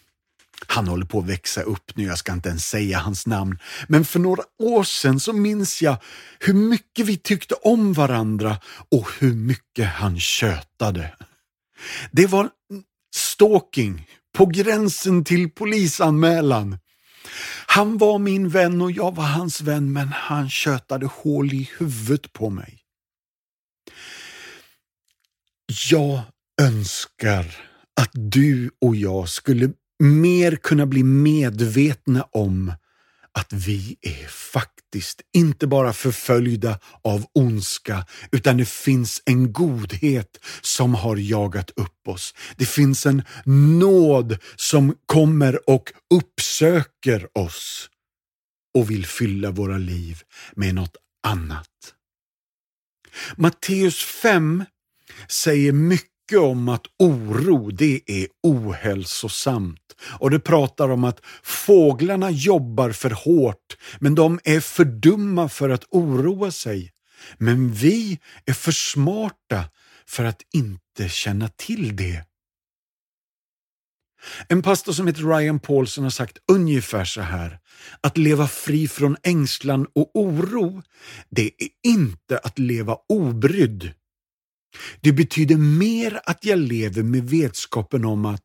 Han 0.66 0.88
håller 0.88 1.06
på 1.06 1.18
att 1.18 1.26
växa 1.26 1.62
upp 1.62 1.96
nu, 1.96 2.04
jag 2.04 2.18
ska 2.18 2.32
inte 2.32 2.48
ens 2.48 2.68
säga 2.68 2.98
hans 2.98 3.26
namn. 3.26 3.58
Men 3.88 4.04
för 4.04 4.18
några 4.18 4.42
år 4.58 4.84
sedan 4.84 5.20
så 5.20 5.32
minns 5.32 5.82
jag 5.82 5.96
hur 6.38 6.54
mycket 6.54 7.06
vi 7.06 7.16
tyckte 7.16 7.54
om 7.54 7.92
varandra 7.92 8.58
och 8.90 9.08
hur 9.18 9.34
mycket 9.34 9.88
han 9.88 10.20
tjötade. 10.20 11.16
Det 12.10 12.26
var 12.26 12.50
stalking 13.14 14.08
på 14.36 14.46
gränsen 14.46 15.24
till 15.24 15.50
polisanmälan. 15.50 16.78
Han 17.66 17.98
var 17.98 18.18
min 18.18 18.48
vän 18.48 18.80
och 18.82 18.92
jag 18.92 19.14
var 19.14 19.24
hans 19.24 19.60
vän, 19.60 19.92
men 19.92 20.08
han 20.08 20.50
tjötade 20.50 21.06
hål 21.06 21.52
i 21.52 21.70
huvudet 21.78 22.32
på 22.32 22.50
mig. 22.50 22.78
Jag 25.90 26.22
önskar 26.60 27.56
att 28.00 28.10
du 28.12 28.70
och 28.80 28.96
jag 28.96 29.28
skulle 29.28 29.70
mer 29.98 30.56
kunna 30.56 30.86
bli 30.86 31.02
medvetna 31.02 32.22
om 32.22 32.72
att 33.32 33.52
vi 33.52 33.96
är 34.00 34.28
faktiskt 34.28 35.22
inte 35.32 35.66
bara 35.66 35.92
förföljda 35.92 36.78
av 37.02 37.26
ondska, 37.34 38.06
utan 38.32 38.56
det 38.56 38.68
finns 38.68 39.22
en 39.24 39.52
godhet 39.52 40.44
som 40.60 40.94
har 40.94 41.16
jagat 41.16 41.70
upp 41.70 42.08
oss. 42.08 42.34
Det 42.56 42.66
finns 42.66 43.06
en 43.06 43.22
nåd 43.78 44.38
som 44.56 44.94
kommer 45.06 45.70
och 45.70 45.92
uppsöker 46.14 47.38
oss 47.38 47.90
och 48.74 48.90
vill 48.90 49.06
fylla 49.06 49.50
våra 49.50 49.78
liv 49.78 50.22
med 50.56 50.74
något 50.74 50.96
annat. 51.22 51.94
Matteus 53.36 54.02
5 54.02 54.64
säger 55.28 55.72
mycket 55.72 56.17
mycket 56.28 56.38
om 56.38 56.68
att 56.68 56.86
oro, 56.98 57.70
det 57.70 58.00
är 58.06 58.26
ohälsosamt. 58.42 59.80
Och 60.20 60.30
det 60.30 60.40
pratar 60.40 60.88
om 60.88 61.04
att 61.04 61.20
fåglarna 61.42 62.30
jobbar 62.30 62.92
för 62.92 63.10
hårt, 63.10 63.76
men 63.98 64.14
de 64.14 64.40
är 64.44 64.60
för 64.60 64.84
dumma 64.84 65.48
för 65.48 65.70
att 65.70 65.84
oroa 65.90 66.50
sig. 66.50 66.92
Men 67.38 67.72
vi 67.72 68.18
är 68.46 68.52
för 68.52 68.72
smarta 68.72 69.64
för 70.06 70.24
att 70.24 70.42
inte 70.54 71.08
känna 71.08 71.48
till 71.48 71.96
det. 71.96 72.24
En 74.48 74.62
pastor 74.62 74.92
som 74.92 75.06
heter 75.06 75.22
Ryan 75.22 75.60
Paulson 75.60 76.04
har 76.04 76.10
sagt 76.10 76.38
ungefär 76.52 77.04
så 77.04 77.20
här. 77.20 77.58
Att 78.00 78.18
leva 78.18 78.48
fri 78.48 78.88
från 78.88 79.16
ängslan 79.22 79.86
och 79.94 80.10
oro, 80.14 80.82
det 81.30 81.46
är 81.46 81.68
inte 81.82 82.38
att 82.38 82.58
leva 82.58 82.96
obrydd. 83.08 83.92
Det 85.00 85.12
betyder 85.12 85.56
mer 85.56 86.20
att 86.24 86.44
jag 86.44 86.58
lever 86.58 87.02
med 87.02 87.30
vetskapen 87.30 88.04
om 88.04 88.24
att 88.24 88.44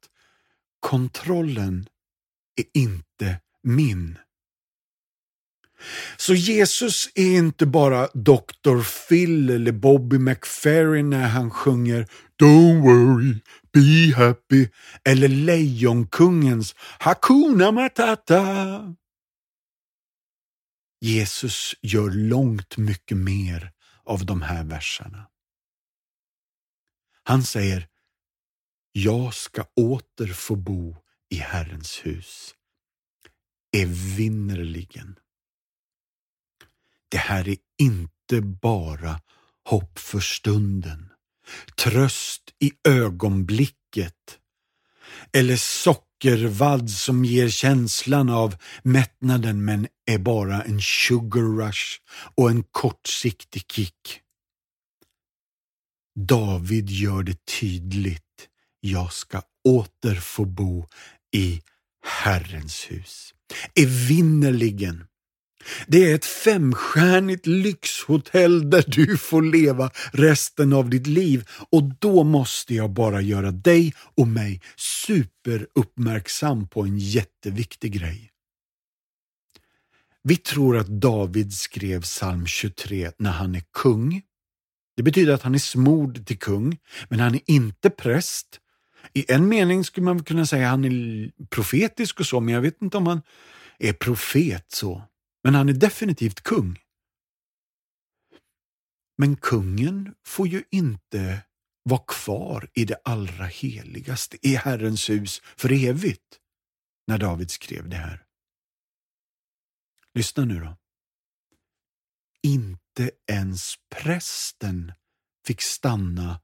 kontrollen 0.80 1.88
är 2.56 2.82
inte 2.82 3.40
min. 3.64 4.18
Så 6.18 6.34
Jesus 6.34 7.10
är 7.16 7.38
inte 7.38 7.66
bara 7.66 8.08
Dr. 8.14 9.08
Phil 9.08 9.50
eller 9.50 9.72
Bobby 9.72 10.18
McFerrin 10.18 11.10
när 11.10 11.28
han 11.28 11.52
sjunger 11.52 12.08
Don't 12.42 12.82
worry, 12.82 13.40
be 13.74 14.16
happy 14.16 14.68
eller 15.04 15.28
Lejonkungens 15.28 16.76
Hakuna 17.00 17.72
Matata. 17.72 18.96
Jesus 21.02 21.76
gör 21.82 22.10
långt 22.10 22.78
mycket 22.78 23.18
mer 23.18 23.72
av 24.06 24.26
de 24.26 24.42
här 24.42 24.64
verserna. 24.64 25.28
Han 27.24 27.44
säger, 27.44 27.88
jag 28.92 29.34
ska 29.34 29.66
åter 29.76 30.34
få 30.34 30.56
bo 30.56 30.96
i 31.30 31.36
Herrens 31.36 32.06
hus, 32.06 32.56
evinnerligen. 33.78 35.16
det 37.14 37.20
här 37.20 37.50
är 37.50 37.58
inte 37.78 38.42
bara 38.42 39.22
hopp 39.70 40.00
för 40.00 40.20
stunden, 40.20 41.10
tröst 41.78 42.42
i 42.60 42.72
ögonblicket 42.90 44.40
eller 45.34 45.58
sockervadd 45.58 46.90
som 46.90 47.26
ger 47.26 47.50
känslan 47.50 48.30
av 48.30 48.56
mättnaden 48.84 49.66
men 49.66 49.88
är 50.06 50.18
bara 50.18 50.64
en 50.64 50.82
sugar 50.82 51.58
rush 51.66 52.00
och 52.36 52.50
en 52.50 52.64
kortsiktig 52.64 53.72
kick. 53.72 54.23
David 56.16 56.90
gör 56.90 57.24
det 57.24 57.46
tydligt. 57.46 58.50
Jag 58.80 59.14
ska 59.14 59.42
åter 59.64 60.16
få 60.16 60.46
bo 60.46 60.88
i 61.36 61.62
Herrens 62.06 62.92
hus. 62.92 63.34
Evinnerligen. 63.76 65.08
Det 65.88 66.12
är 66.12 66.16
ett 66.16 66.26
femstjärnigt 66.26 67.48
lyxhotell 67.48 68.70
där 68.70 68.84
du 68.88 69.18
får 69.18 69.42
leva 69.42 69.92
resten 70.12 70.74
av 70.74 70.90
ditt 70.90 71.08
liv 71.08 71.48
och 71.70 71.84
då 71.84 72.24
måste 72.24 72.76
jag 72.76 72.90
bara 72.90 73.22
göra 73.22 73.52
dig 73.52 73.94
och 74.16 74.28
mig 74.28 74.62
superuppmärksam 74.76 76.68
på 76.68 76.82
en 76.82 76.98
jätteviktig 76.98 77.92
grej. 77.92 78.30
Vi 80.24 80.36
tror 80.36 80.78
att 80.78 80.88
David 80.88 81.54
skrev 81.54 82.02
psalm 82.02 82.46
23 82.46 83.12
när 83.18 83.32
han 83.32 83.56
är 83.56 83.64
kung. 83.74 84.22
Det 84.96 85.04
betyder 85.04 85.34
att 85.34 85.42
han 85.42 85.56
är 85.56 85.60
smord 85.60 86.26
till 86.26 86.40
kung, 86.40 86.78
men 87.10 87.20
han 87.20 87.36
är 87.36 87.42
inte 87.46 87.90
präst. 87.90 88.60
I 89.14 89.32
en 89.32 89.48
mening 89.48 89.84
skulle 89.84 90.06
man 90.06 90.24
kunna 90.24 90.46
säga 90.46 90.66
att 90.66 90.72
han 90.72 90.86
är 90.86 91.32
profetisk 91.50 92.20
och 92.20 92.26
så, 92.26 92.40
men 92.40 92.54
jag 92.54 92.62
vet 92.62 92.82
inte 92.82 92.98
om 92.98 93.08
han 93.08 93.22
är 93.80 93.94
profet 93.94 94.72
så. 94.72 95.02
Men 95.44 95.56
han 95.56 95.70
är 95.70 95.74
definitivt 95.74 96.42
kung. 96.42 96.80
Men 99.18 99.36
kungen 99.36 100.16
får 100.26 100.48
ju 100.48 100.64
inte 100.72 101.44
vara 101.84 102.04
kvar 102.08 102.70
i 102.74 102.86
det 102.86 103.02
allra 103.04 103.46
heligaste, 103.46 104.48
i 104.48 104.56
Herrens 104.56 105.10
hus 105.10 105.42
för 105.58 105.72
evigt, 105.72 106.40
när 107.08 107.18
David 107.18 107.52
skrev 107.52 107.90
det 107.90 107.96
här. 107.96 108.24
Lyssna 110.14 110.46
nu 110.46 110.60
då. 110.60 110.78
Inte 112.42 112.83
inte 113.00 113.12
ens 113.28 113.76
prästen 113.90 114.94
fick 115.46 115.62
stanna 115.62 116.42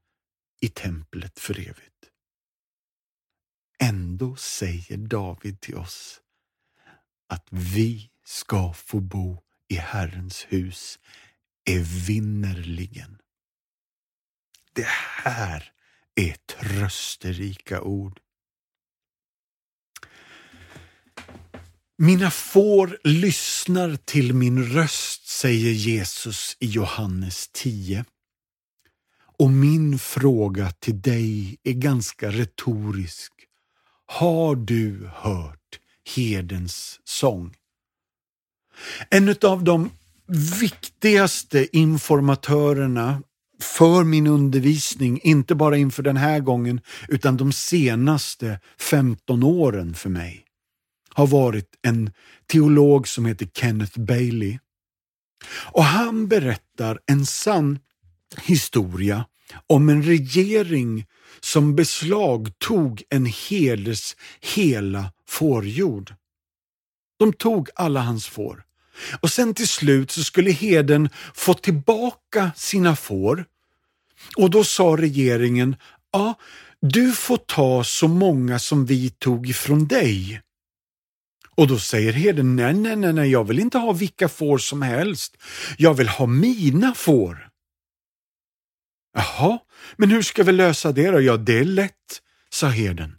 i 0.60 0.68
templet 0.68 1.38
för 1.38 1.60
evigt. 1.60 2.10
Ändå 3.78 4.36
säger 4.36 4.96
David 4.96 5.60
till 5.60 5.76
oss 5.76 6.20
att 7.26 7.46
vi 7.50 8.10
ska 8.24 8.72
få 8.72 9.00
bo 9.00 9.42
i 9.68 9.74
Herrens 9.74 10.46
hus 10.48 10.98
evinnerligen. 11.70 13.18
Det 14.72 14.88
här 15.22 15.72
är 16.14 16.32
trösterika 16.32 17.82
ord. 17.82 18.20
Mina 22.02 22.30
får 22.30 22.98
lyssnar 23.04 23.96
till 23.96 24.34
min 24.34 24.64
röst, 24.64 25.28
säger 25.28 25.70
Jesus 25.70 26.56
i 26.60 26.66
Johannes 26.66 27.48
10. 27.52 28.04
Och 29.38 29.50
min 29.50 29.98
fråga 29.98 30.70
till 30.70 31.00
dig 31.00 31.58
är 31.62 31.72
ganska 31.72 32.30
retorisk. 32.30 33.32
Har 34.06 34.56
du 34.56 35.10
hört 35.14 35.78
hedens 36.16 37.00
sång? 37.04 37.54
En 39.10 39.34
av 39.42 39.64
de 39.64 39.90
viktigaste 40.60 41.76
informatörerna 41.76 43.22
för 43.60 44.04
min 44.04 44.26
undervisning, 44.26 45.20
inte 45.22 45.54
bara 45.54 45.76
inför 45.76 46.02
den 46.02 46.16
här 46.16 46.40
gången, 46.40 46.80
utan 47.08 47.36
de 47.36 47.52
senaste 47.52 48.60
15 48.78 49.42
åren 49.42 49.94
för 49.94 50.10
mig, 50.10 50.46
har 51.14 51.26
varit 51.26 51.68
en 51.82 52.12
teolog 52.46 53.08
som 53.08 53.26
heter 53.26 53.48
Kenneth 53.54 54.00
Bailey. 54.00 54.58
Och 55.72 55.84
han 55.84 56.28
berättar 56.28 56.98
en 57.06 57.26
sann 57.26 57.78
historia 58.42 59.24
om 59.66 59.88
en 59.88 60.02
regering 60.02 61.06
som 61.40 61.76
beslagtog 61.76 63.02
en 63.08 63.26
herdes 63.26 64.16
hela 64.40 65.12
fårjord. 65.28 66.14
De 67.18 67.32
tog 67.32 67.68
alla 67.74 68.00
hans 68.00 68.26
får. 68.26 68.64
Och 69.20 69.30
sen 69.30 69.54
till 69.54 69.68
slut 69.68 70.10
så 70.10 70.24
skulle 70.24 70.50
heden 70.50 71.08
få 71.34 71.54
tillbaka 71.54 72.50
sina 72.56 72.96
får. 72.96 73.44
Och 74.36 74.50
då 74.50 74.64
sa 74.64 74.84
regeringen, 74.84 75.76
ja, 76.12 76.34
du 76.80 77.12
får 77.12 77.36
ta 77.36 77.84
så 77.84 78.08
många 78.08 78.58
som 78.58 78.86
vi 78.86 79.10
tog 79.10 79.48
ifrån 79.48 79.86
dig. 79.86 80.40
Och 81.56 81.66
då 81.66 81.78
säger 81.78 82.12
herden, 82.12 82.56
nej, 82.56 82.74
nej, 82.74 82.96
nej, 82.96 83.12
nej, 83.12 83.30
jag 83.30 83.44
vill 83.44 83.58
inte 83.58 83.78
ha 83.78 83.92
vilka 83.92 84.28
får 84.28 84.58
som 84.58 84.82
helst. 84.82 85.36
Jag 85.78 85.94
vill 85.94 86.08
ha 86.08 86.26
mina 86.26 86.94
får. 86.94 87.48
Jaha, 89.14 89.58
men 89.96 90.10
hur 90.10 90.22
ska 90.22 90.42
vi 90.42 90.52
lösa 90.52 90.92
det 90.92 91.10
då? 91.10 91.20
Ja, 91.20 91.36
det 91.36 91.58
är 91.58 91.64
lätt, 91.64 92.22
sa 92.50 92.66
herden. 92.68 93.16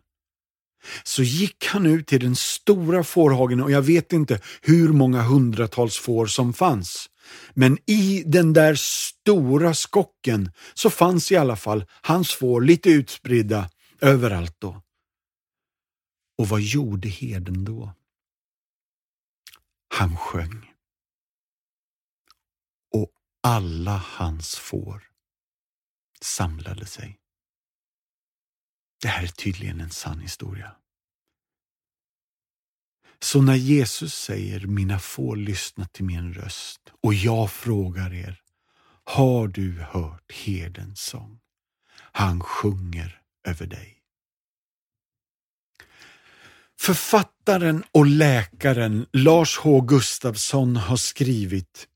Så 1.04 1.24
gick 1.24 1.66
han 1.66 1.86
ut 1.86 2.08
till 2.08 2.20
den 2.20 2.36
stora 2.36 3.04
fårhagen 3.04 3.62
och 3.62 3.72
jag 3.72 3.82
vet 3.82 4.14
inte 4.14 4.40
hur 4.62 4.90
många 4.90 5.22
hundratals 5.22 5.98
får 5.98 6.26
som 6.26 6.54
fanns. 6.54 7.10
Men 7.54 7.78
i 7.86 8.24
den 8.26 8.54
där 8.54 8.76
stora 8.76 9.74
skocken 9.74 10.52
så 10.74 10.90
fanns 10.90 11.32
i 11.32 11.36
alla 11.36 11.56
fall 11.56 11.86
hans 12.02 12.34
får 12.34 12.62
lite 12.62 12.90
utspridda 12.90 13.70
överallt 14.02 14.56
då. 14.60 14.82
Och 16.38 16.48
vad 16.48 16.62
gjorde 16.62 17.10
herden 17.10 17.66
då? 17.66 17.94
Han 20.02 20.18
sjöng. 20.18 20.74
Och 22.92 23.12
alla 23.44 23.98
hans 23.98 24.56
får 24.56 25.04
samlade 26.22 26.86
sig. 26.86 27.20
Det 29.02 29.08
här 29.08 29.24
är 29.24 29.28
tydligen 29.28 29.82
en 29.82 29.90
sann 29.90 30.20
historia. 30.20 30.76
Så 33.20 33.42
när 33.42 33.56
Jesus 33.56 34.16
säger 34.16 34.60
mina 34.68 35.00
får 35.00 35.36
lyssna 35.36 35.88
till 35.88 36.06
min 36.06 36.34
röst 36.34 36.94
och 37.02 37.14
jag 37.14 37.52
frågar 37.52 38.14
er, 38.14 38.42
har 39.04 39.48
du 39.48 39.82
hört 39.82 40.32
herdens 40.32 41.02
sång? 41.02 41.40
Han 41.94 42.42
sjunger 42.42 43.22
över 43.44 43.68
dig. 43.68 44.01
Författaren 46.82 47.84
och 47.92 48.06
läkaren 48.06 49.06
Lars 49.14 49.58
H 49.58 49.82
Gustafsson 49.82 50.76
har 50.76 50.98
skrivit 50.98 51.88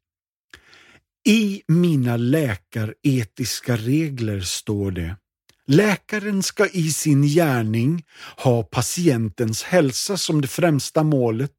I 1.28 1.62
mina 1.68 2.18
läkaretiska 2.18 3.78
regler 3.78 4.42
står 4.42 4.92
det 4.92 5.18
Läkaren 5.68 6.44
ska 6.44 6.68
i 6.68 6.92
sin 6.92 7.24
gärning 7.24 8.04
ha 8.38 8.64
patientens 8.64 9.64
hälsa 9.64 10.18
som 10.18 10.42
det 10.42 10.48
främsta 10.48 11.04
målet 11.04 11.56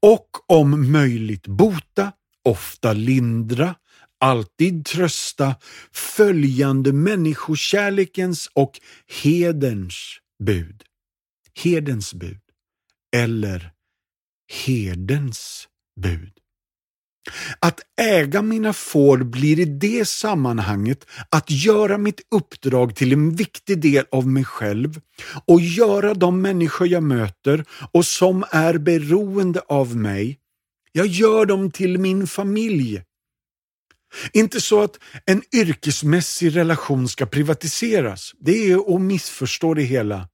och 0.00 0.28
om 0.46 0.92
möjligt 0.92 1.46
bota, 1.46 2.12
ofta 2.44 2.92
lindra, 2.92 3.74
alltid 4.20 4.84
trösta 4.84 5.54
följande 5.92 6.92
människokärlekens 6.92 8.50
och 8.54 8.80
hederns 9.22 10.18
bud. 10.44 10.82
Herdens 11.54 12.14
bud 12.14 12.40
eller 13.16 13.70
herdens 14.66 15.68
bud. 16.00 16.32
Att 17.58 17.80
äga 18.00 18.42
mina 18.42 18.72
får 18.72 19.18
blir 19.18 19.60
i 19.60 19.64
det 19.64 20.08
sammanhanget 20.08 21.06
att 21.30 21.50
göra 21.50 21.98
mitt 21.98 22.20
uppdrag 22.30 22.96
till 22.96 23.12
en 23.12 23.34
viktig 23.34 23.80
del 23.80 24.04
av 24.12 24.26
mig 24.26 24.44
själv 24.44 25.00
och 25.46 25.60
göra 25.60 26.14
de 26.14 26.42
människor 26.42 26.88
jag 26.88 27.02
möter 27.02 27.64
och 27.92 28.06
som 28.06 28.44
är 28.50 28.78
beroende 28.78 29.60
av 29.60 29.96
mig, 29.96 30.38
jag 30.92 31.06
gör 31.06 31.46
dem 31.46 31.70
till 31.70 31.98
min 31.98 32.26
familj. 32.26 33.02
Inte 34.32 34.60
så 34.60 34.82
att 34.82 34.98
en 35.26 35.42
yrkesmässig 35.54 36.56
relation 36.56 37.08
ska 37.08 37.26
privatiseras, 37.26 38.32
det 38.38 38.70
är 38.70 38.94
att 38.94 39.00
missförstå 39.00 39.74
det 39.74 39.82
hela. 39.82 40.28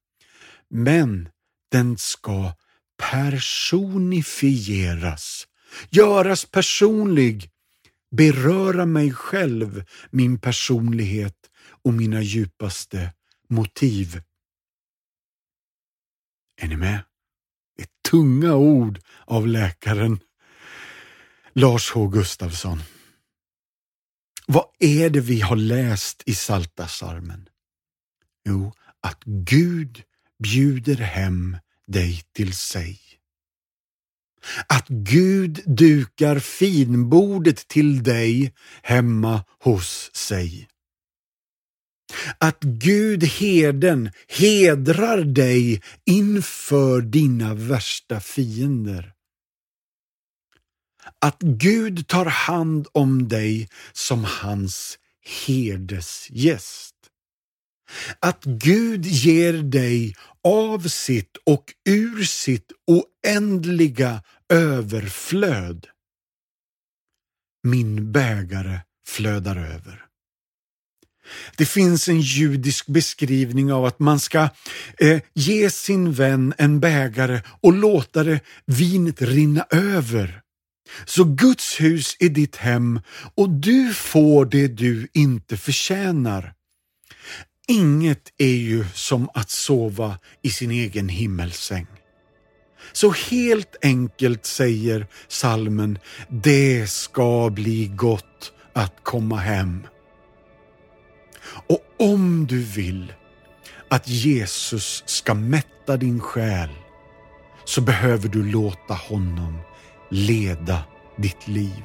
Men 0.70 1.28
den 1.70 1.98
ska 1.98 2.52
personifieras 2.98 5.48
göras 5.90 6.44
personlig, 6.44 7.50
beröra 8.10 8.86
mig 8.86 9.12
själv, 9.12 9.84
min 10.10 10.40
personlighet 10.40 11.50
och 11.82 11.92
mina 11.92 12.22
djupaste 12.22 13.14
motiv. 13.48 14.22
Är 16.56 16.68
ni 16.68 16.76
med? 16.76 17.04
Det 17.76 17.82
är 17.82 17.88
tunga 18.10 18.54
ord 18.54 19.00
av 19.24 19.46
läkaren. 19.46 20.20
Lars 21.52 21.90
H 21.90 22.08
Gustafsson. 22.08 22.82
Vad 24.46 24.66
är 24.78 25.10
det 25.10 25.20
vi 25.20 25.40
har 25.40 25.56
läst 25.56 26.22
i 26.26 26.34
Saltasarmen? 26.34 27.48
Jo, 28.44 28.72
att 29.00 29.24
Gud 29.24 30.02
bjuder 30.42 30.96
hem 30.96 31.56
dig 31.86 32.22
till 32.32 32.54
sig. 32.54 33.00
Att 34.66 34.88
Gud 34.88 35.62
dukar 35.66 36.38
finbordet 36.38 37.68
till 37.68 38.02
dig 38.02 38.54
hemma 38.82 39.44
hos 39.58 40.10
sig. 40.14 40.68
Att 42.38 42.60
Gud 42.60 43.24
herden, 43.24 44.10
hedrar 44.28 45.22
dig 45.24 45.82
inför 46.04 47.00
dina 47.00 47.54
värsta 47.54 48.20
fiender. 48.20 49.12
Att 51.20 51.38
Gud 51.40 52.08
tar 52.08 52.26
hand 52.26 52.86
om 52.92 53.28
dig 53.28 53.68
som 53.92 54.24
hans 54.24 54.98
herdesgäst. 55.46 56.97
Att 58.20 58.44
Gud 58.44 59.06
ger 59.06 59.52
dig 59.52 60.14
av 60.44 60.88
sitt 60.88 61.36
och 61.46 61.64
ur 61.88 62.24
sitt 62.24 62.72
oändliga 62.86 64.22
överflöd. 64.48 65.86
Min 67.62 68.12
bägare 68.12 68.80
flödar 69.06 69.56
över. 69.56 70.04
Det 71.56 71.66
finns 71.66 72.08
en 72.08 72.20
judisk 72.20 72.86
beskrivning 72.86 73.72
av 73.72 73.84
att 73.84 73.98
man 73.98 74.20
ska 74.20 74.48
eh, 74.98 75.20
ge 75.34 75.70
sin 75.70 76.12
vän 76.12 76.54
en 76.58 76.80
bägare 76.80 77.42
och 77.60 77.72
låta 77.72 78.24
det 78.24 78.40
vinet 78.66 79.22
rinna 79.22 79.66
över. 79.70 80.40
Så 81.04 81.24
Guds 81.24 81.80
hus 81.80 82.16
är 82.18 82.28
ditt 82.28 82.56
hem 82.56 83.00
och 83.34 83.50
du 83.50 83.94
får 83.94 84.46
det 84.46 84.68
du 84.68 85.08
inte 85.14 85.56
förtjänar. 85.56 86.52
Inget 87.68 88.32
är 88.38 88.46
ju 88.46 88.84
som 88.94 89.28
att 89.34 89.50
sova 89.50 90.18
i 90.42 90.50
sin 90.50 90.70
egen 90.70 91.08
himmelsäng. 91.08 91.86
Så 92.92 93.10
helt 93.10 93.76
enkelt 93.82 94.46
säger 94.46 95.06
salmen, 95.28 95.98
det 96.28 96.90
ska 96.90 97.50
bli 97.50 97.86
gott 97.86 98.52
att 98.72 98.94
komma 99.02 99.36
hem. 99.36 99.86
Och 101.66 101.80
om 101.98 102.46
du 102.46 102.62
vill 102.62 103.12
att 103.88 104.08
Jesus 104.08 105.02
ska 105.06 105.34
mätta 105.34 105.96
din 105.96 106.20
själ 106.20 106.70
så 107.64 107.80
behöver 107.80 108.28
du 108.28 108.50
låta 108.50 108.94
honom 108.94 109.58
leda 110.10 110.82
ditt 111.16 111.48
liv. 111.48 111.82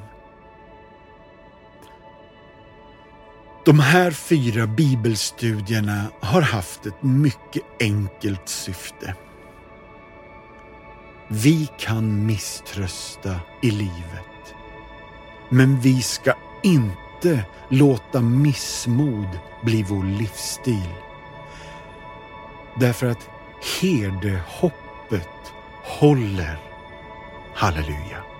De 3.64 3.80
här 3.80 4.10
fyra 4.10 4.66
bibelstudierna 4.66 6.04
har 6.20 6.42
haft 6.42 6.86
ett 6.86 7.02
mycket 7.02 7.62
enkelt 7.80 8.48
syfte. 8.48 9.14
Vi 11.28 11.68
kan 11.78 12.26
misströsta 12.26 13.40
i 13.62 13.70
livet, 13.70 14.54
men 15.50 15.80
vi 15.80 16.02
ska 16.02 16.34
inte 16.62 17.44
låta 17.68 18.20
missmod 18.20 19.28
bli 19.62 19.82
vår 19.82 20.04
livsstil. 20.04 20.94
Därför 22.80 23.06
att 23.06 23.28
herdehoppet 23.80 25.52
håller. 25.84 26.58
Halleluja. 27.54 28.33